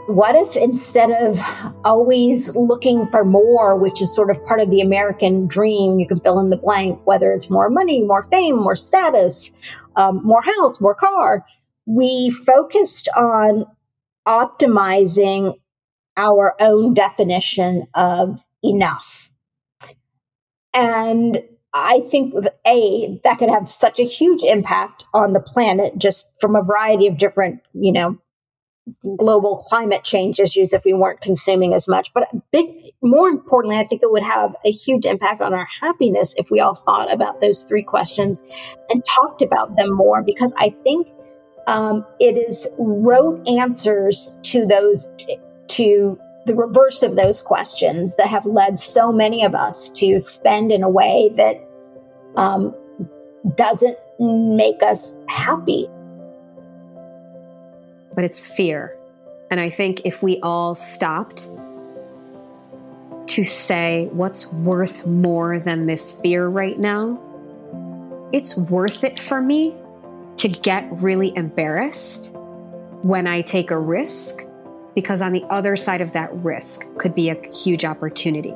What 0.07 0.35
if 0.35 0.55
instead 0.55 1.09
of 1.09 1.39
always 1.83 2.55
looking 2.55 3.07
for 3.11 3.25
more, 3.25 3.75
which 3.75 4.01
is 4.01 4.13
sort 4.13 4.29
of 4.29 4.43
part 4.45 4.59
of 4.59 4.69
the 4.69 4.81
American 4.81 5.47
dream, 5.47 5.99
you 5.99 6.07
can 6.07 6.19
fill 6.19 6.39
in 6.39 6.51
the 6.51 6.57
blank, 6.57 6.99
whether 7.05 7.31
it's 7.31 7.49
more 7.49 7.69
money, 7.69 8.03
more 8.03 8.21
fame, 8.21 8.57
more 8.57 8.75
status, 8.75 9.57
um, 9.95 10.21
more 10.23 10.43
house, 10.43 10.79
more 10.79 10.93
car, 10.93 11.43
we 11.85 12.29
focused 12.31 13.07
on 13.15 13.65
optimizing 14.27 15.59
our 16.17 16.55
own 16.59 16.93
definition 16.93 17.87
of 17.93 18.45
enough. 18.63 19.29
And 20.73 21.43
I 21.73 21.99
think 21.99 22.33
A, 22.65 23.19
that 23.23 23.37
could 23.37 23.49
have 23.49 23.67
such 23.67 23.99
a 23.99 24.03
huge 24.03 24.43
impact 24.43 25.05
on 25.13 25.33
the 25.33 25.41
planet 25.41 25.97
just 25.97 26.39
from 26.39 26.55
a 26.55 26.63
variety 26.63 27.07
of 27.07 27.17
different, 27.17 27.61
you 27.73 27.91
know, 27.91 28.17
global 29.17 29.57
climate 29.67 30.03
change 30.03 30.39
issues 30.39 30.71
if 30.71 30.85
we 30.85 30.93
weren't 30.93 31.21
consuming 31.21 31.73
as 31.73 31.87
much. 31.87 32.13
But 32.13 32.29
big 32.51 32.81
more 33.01 33.27
importantly, 33.27 33.77
I 33.77 33.83
think 33.83 34.03
it 34.03 34.11
would 34.11 34.23
have 34.23 34.55
a 34.65 34.71
huge 34.71 35.05
impact 35.05 35.41
on 35.41 35.53
our 35.53 35.67
happiness 35.81 36.35
if 36.37 36.51
we 36.51 36.59
all 36.59 36.75
thought 36.75 37.11
about 37.11 37.41
those 37.41 37.63
three 37.63 37.83
questions 37.83 38.43
and 38.89 39.03
talked 39.05 39.41
about 39.41 39.75
them 39.75 39.91
more 39.91 40.21
because 40.21 40.53
I 40.57 40.69
think 40.69 41.09
um, 41.67 42.05
it 42.19 42.37
is 42.37 42.73
rote 42.79 43.47
answers 43.47 44.39
to 44.43 44.65
those 44.65 45.09
to 45.67 46.19
the 46.45 46.55
reverse 46.55 47.01
of 47.01 47.15
those 47.15 47.41
questions 47.41 48.15
that 48.17 48.27
have 48.27 48.45
led 48.45 48.77
so 48.77 49.11
many 49.11 49.43
of 49.43 49.55
us 49.55 49.89
to 49.89 50.19
spend 50.19 50.71
in 50.71 50.83
a 50.83 50.89
way 50.89 51.31
that 51.35 51.67
um, 52.35 52.75
doesn't 53.55 53.97
make 54.19 54.83
us 54.83 55.17
happy. 55.27 55.87
But 58.13 58.23
it's 58.23 58.45
fear. 58.55 58.95
And 59.49 59.59
I 59.59 59.71
think 59.71 60.01
if 60.05 60.21
we 60.21 60.39
all 60.41 60.75
stopped 60.75 61.49
to 63.27 63.43
say 63.43 64.07
what's 64.11 64.51
worth 64.53 65.05
more 65.07 65.59
than 65.59 65.87
this 65.87 66.11
fear 66.19 66.47
right 66.47 66.77
now, 66.77 67.19
it's 68.31 68.55
worth 68.55 69.03
it 69.03 69.19
for 69.19 69.41
me 69.41 69.73
to 70.37 70.49
get 70.49 70.87
really 70.91 71.35
embarrassed 71.35 72.31
when 73.03 73.27
I 73.27 73.41
take 73.41 73.71
a 73.71 73.79
risk 73.79 74.43
because 74.95 75.21
on 75.21 75.33
the 75.33 75.43
other 75.49 75.75
side 75.75 76.01
of 76.01 76.13
that 76.13 76.33
risk 76.35 76.85
could 76.97 77.13
be 77.13 77.29
a 77.29 77.35
huge 77.51 77.85
opportunity, 77.85 78.53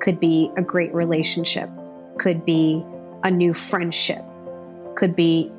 could 0.00 0.18
be 0.18 0.50
a 0.56 0.62
great 0.62 0.92
relationship, 0.94 1.70
could 2.18 2.44
be 2.44 2.84
a 3.22 3.30
new 3.30 3.54
friendship, 3.54 4.22
could 4.96 5.14
be, 5.14 5.52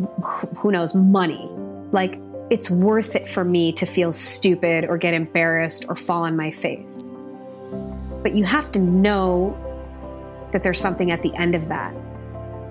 who 0.57 0.71
knows, 0.71 0.93
money. 0.93 1.47
Like, 1.91 2.19
it's 2.49 2.69
worth 2.69 3.15
it 3.15 3.27
for 3.27 3.45
me 3.45 3.71
to 3.73 3.85
feel 3.85 4.11
stupid 4.11 4.85
or 4.85 4.97
get 4.97 5.13
embarrassed 5.13 5.85
or 5.87 5.95
fall 5.95 6.23
on 6.23 6.35
my 6.35 6.51
face. 6.51 7.09
But 8.21 8.35
you 8.35 8.43
have 8.43 8.71
to 8.71 8.79
know 8.79 9.57
that 10.51 10.63
there's 10.63 10.79
something 10.79 11.11
at 11.11 11.23
the 11.23 11.33
end 11.35 11.55
of 11.55 11.67
that. 11.69 11.93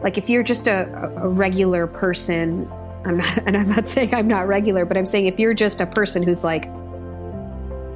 Like, 0.03 0.19
if 0.19 0.29
you're 0.29 0.43
just 0.43 0.67
a, 0.67 0.93
a 1.17 1.29
regular 1.29 1.87
person, 1.87 2.71
I'm 3.05 3.17
not, 3.17 3.39
and 3.47 3.57
I'm 3.57 3.69
not 3.69 3.89
saying 3.89 4.15
I'm 4.15 4.29
not 4.29 4.47
regular, 4.47 4.85
but 4.85 4.97
I'm 4.97 5.07
saying 5.07 5.27
if 5.27 5.39
you're 5.39 5.55
just 5.55 5.81
a 5.81 5.87
person 5.87 6.23
who's 6.23 6.45
like, 6.45 6.67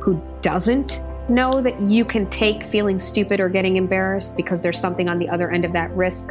who 0.01 0.23
doesn't 0.41 1.03
know 1.29 1.61
that 1.61 1.81
you 1.81 2.05
can 2.05 2.29
take 2.31 2.63
feeling 2.63 2.99
stupid 2.99 3.41
or 3.41 3.49
getting 3.49 3.77
embarrassed 3.77 4.37
because 4.37 4.63
there's 4.63 4.79
something 4.79 5.09
on 5.09 5.19
the 5.19 5.29
other 5.29 5.51
end 5.51 5.65
of 5.65 5.73
that 5.73 5.91
risk, 5.97 6.31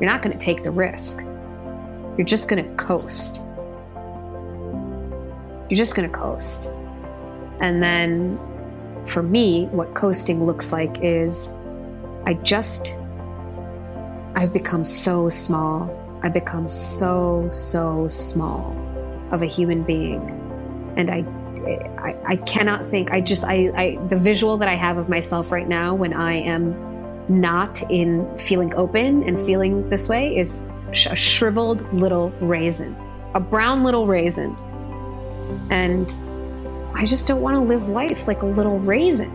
you're 0.00 0.10
not 0.10 0.22
going 0.22 0.36
to 0.36 0.42
take 0.42 0.62
the 0.62 0.70
risk. 0.70 1.20
You're 2.16 2.26
just 2.26 2.48
going 2.48 2.64
to 2.64 2.74
coast. 2.76 3.44
You're 5.68 5.76
just 5.76 5.94
going 5.94 6.10
to 6.10 6.14
coast. 6.16 6.70
And 7.60 7.82
then 7.82 8.38
for 9.06 9.22
me, 9.22 9.66
what 9.66 9.94
coasting 9.94 10.44
looks 10.44 10.72
like 10.72 10.98
is 11.02 11.52
I 12.26 12.34
just, 12.34 12.96
I've 14.34 14.52
become 14.52 14.84
so 14.84 15.28
small. 15.28 15.86
I 16.22 16.28
become 16.28 16.68
so, 16.68 17.48
so 17.50 18.08
small 18.08 18.76
of 19.32 19.42
a 19.42 19.46
human 19.46 19.82
being. 19.82 20.38
And 20.96 21.10
I 21.10 21.24
I, 21.66 22.16
I 22.26 22.36
cannot 22.36 22.86
think. 22.86 23.12
I 23.12 23.20
just, 23.20 23.44
I, 23.44 23.70
I, 23.76 23.98
the 24.08 24.16
visual 24.16 24.56
that 24.56 24.68
I 24.68 24.74
have 24.74 24.98
of 24.98 25.08
myself 25.08 25.52
right 25.52 25.68
now 25.68 25.94
when 25.94 26.12
I 26.12 26.34
am 26.34 26.74
not 27.28 27.82
in 27.90 28.36
feeling 28.38 28.74
open 28.74 29.22
and 29.22 29.38
feeling 29.38 29.88
this 29.88 30.08
way 30.08 30.36
is 30.36 30.64
a 31.08 31.16
shriveled 31.16 31.80
little 31.92 32.30
raisin, 32.40 32.96
a 33.34 33.40
brown 33.40 33.84
little 33.84 34.06
raisin. 34.06 34.56
And 35.70 36.12
I 36.94 37.04
just 37.04 37.28
don't 37.28 37.40
want 37.40 37.56
to 37.56 37.62
live 37.62 37.88
life 37.88 38.26
like 38.26 38.42
a 38.42 38.46
little 38.46 38.78
raisin. 38.78 39.32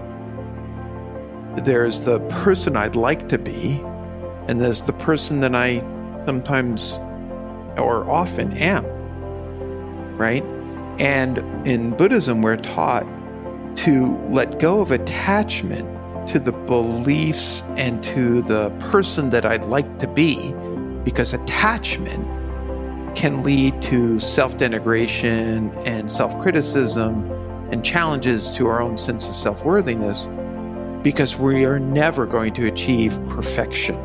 There's 1.63 2.01
the 2.01 2.19
person 2.29 2.75
I'd 2.75 2.95
like 2.95 3.29
to 3.29 3.37
be, 3.37 3.81
and 4.47 4.59
there's 4.59 4.83
the 4.83 4.93
person 4.93 5.39
that 5.39 5.55
I 5.55 5.79
sometimes 6.27 6.99
or 7.77 8.03
often 8.09 8.51
am. 8.57 8.85
Right? 10.17 10.43
And 10.99 11.37
in 11.65 11.91
Buddhism, 11.91 12.41
we're 12.41 12.57
taught 12.57 13.07
to 13.77 14.17
let 14.29 14.59
go 14.59 14.81
of 14.81 14.91
attachment 14.91 15.87
to 16.27 16.39
the 16.39 16.51
beliefs 16.51 17.63
and 17.77 18.03
to 18.03 18.41
the 18.41 18.71
person 18.91 19.29
that 19.29 19.45
I'd 19.45 19.63
like 19.63 19.99
to 19.99 20.07
be, 20.07 20.53
because 21.05 21.33
attachment 21.33 22.25
can 23.15 23.41
lead 23.41 23.81
to 23.83 24.19
self 24.19 24.57
denigration 24.57 25.71
and 25.87 26.11
self 26.11 26.37
criticism 26.41 27.31
and 27.71 27.85
challenges 27.85 28.51
to 28.57 28.67
our 28.67 28.81
own 28.81 28.97
sense 28.97 29.29
of 29.29 29.35
self 29.35 29.63
worthiness, 29.63 30.27
because 31.03 31.37
we 31.37 31.63
are 31.63 31.79
never 31.79 32.25
going 32.25 32.53
to 32.55 32.67
achieve 32.67 33.17
perfection 33.29 33.97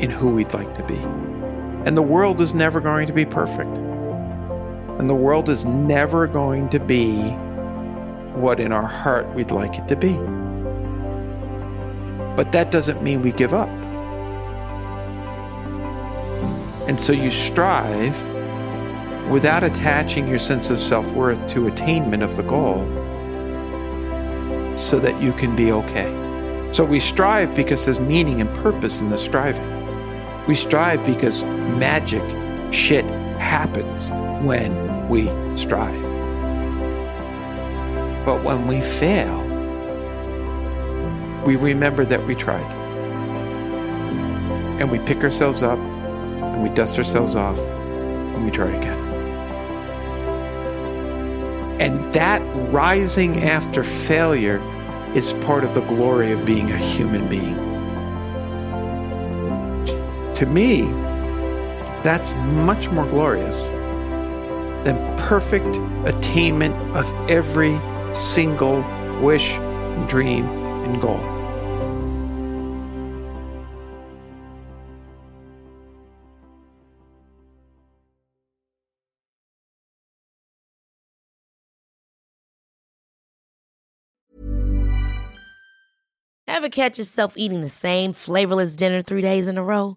in 0.00 0.10
who 0.10 0.28
we'd 0.28 0.52
like 0.54 0.74
to 0.76 0.84
be. 0.84 0.98
And 1.86 1.96
the 1.96 2.02
world 2.02 2.40
is 2.40 2.54
never 2.54 2.80
going 2.80 3.06
to 3.06 3.12
be 3.12 3.24
perfect. 3.24 3.78
And 4.98 5.08
the 5.08 5.14
world 5.14 5.48
is 5.48 5.64
never 5.66 6.26
going 6.26 6.68
to 6.70 6.80
be 6.80 7.30
what 8.34 8.60
in 8.60 8.72
our 8.72 8.86
heart 8.86 9.32
we'd 9.34 9.50
like 9.50 9.78
it 9.78 9.88
to 9.88 9.96
be. 9.96 10.14
But 12.36 12.52
that 12.52 12.70
doesn't 12.70 13.02
mean 13.02 13.22
we 13.22 13.32
give 13.32 13.54
up. 13.54 13.68
And 16.88 17.00
so 17.00 17.12
you 17.12 17.30
strive 17.30 18.16
without 19.30 19.64
attaching 19.64 20.28
your 20.28 20.38
sense 20.38 20.70
of 20.70 20.78
self 20.78 21.10
worth 21.12 21.46
to 21.48 21.66
attainment 21.66 22.22
of 22.22 22.36
the 22.36 22.42
goal 22.42 22.78
so 24.76 24.98
that 24.98 25.20
you 25.20 25.32
can 25.32 25.56
be 25.56 25.72
okay. 25.72 26.12
So 26.72 26.84
we 26.84 27.00
strive 27.00 27.54
because 27.54 27.84
there's 27.84 28.00
meaning 28.00 28.40
and 28.40 28.54
purpose 28.56 29.00
in 29.00 29.08
the 29.08 29.18
striving. 29.18 29.75
We 30.46 30.54
strive 30.54 31.04
because 31.04 31.42
magic 31.42 32.22
shit 32.72 33.04
happens 33.40 34.12
when 34.44 35.08
we 35.08 35.24
strive. 35.56 36.02
But 38.24 38.44
when 38.44 38.68
we 38.68 38.80
fail, 38.80 39.40
we 41.44 41.56
remember 41.56 42.04
that 42.04 42.24
we 42.26 42.34
tried. 42.34 42.64
And 44.80 44.90
we 44.90 44.98
pick 45.00 45.24
ourselves 45.24 45.62
up 45.62 45.78
and 45.78 46.62
we 46.62 46.68
dust 46.70 46.96
ourselves 46.98 47.34
off 47.34 47.58
and 47.58 48.44
we 48.44 48.50
try 48.50 48.68
again. 48.68 48.98
And 51.80 52.12
that 52.14 52.40
rising 52.72 53.42
after 53.42 53.82
failure 53.82 54.60
is 55.14 55.32
part 55.44 55.64
of 55.64 55.74
the 55.74 55.82
glory 55.82 56.32
of 56.32 56.44
being 56.46 56.70
a 56.70 56.76
human 56.76 57.28
being. 57.28 57.75
To 60.36 60.44
me, 60.44 60.82
that's 62.02 62.34
much 62.34 62.90
more 62.90 63.06
glorious 63.06 63.70
than 64.84 65.16
perfect 65.16 65.78
attainment 66.06 66.74
of 66.94 67.10
every 67.30 67.80
single 68.14 68.82
wish, 69.22 69.54
dream, 70.08 70.44
and 70.84 71.00
goal. 71.00 71.18
Ever 86.46 86.68
catch 86.68 86.98
yourself 86.98 87.38
eating 87.38 87.62
the 87.62 87.70
same 87.70 88.12
flavorless 88.12 88.76
dinner 88.76 89.00
three 89.00 89.22
days 89.22 89.48
in 89.48 89.56
a 89.56 89.64
row? 89.64 89.96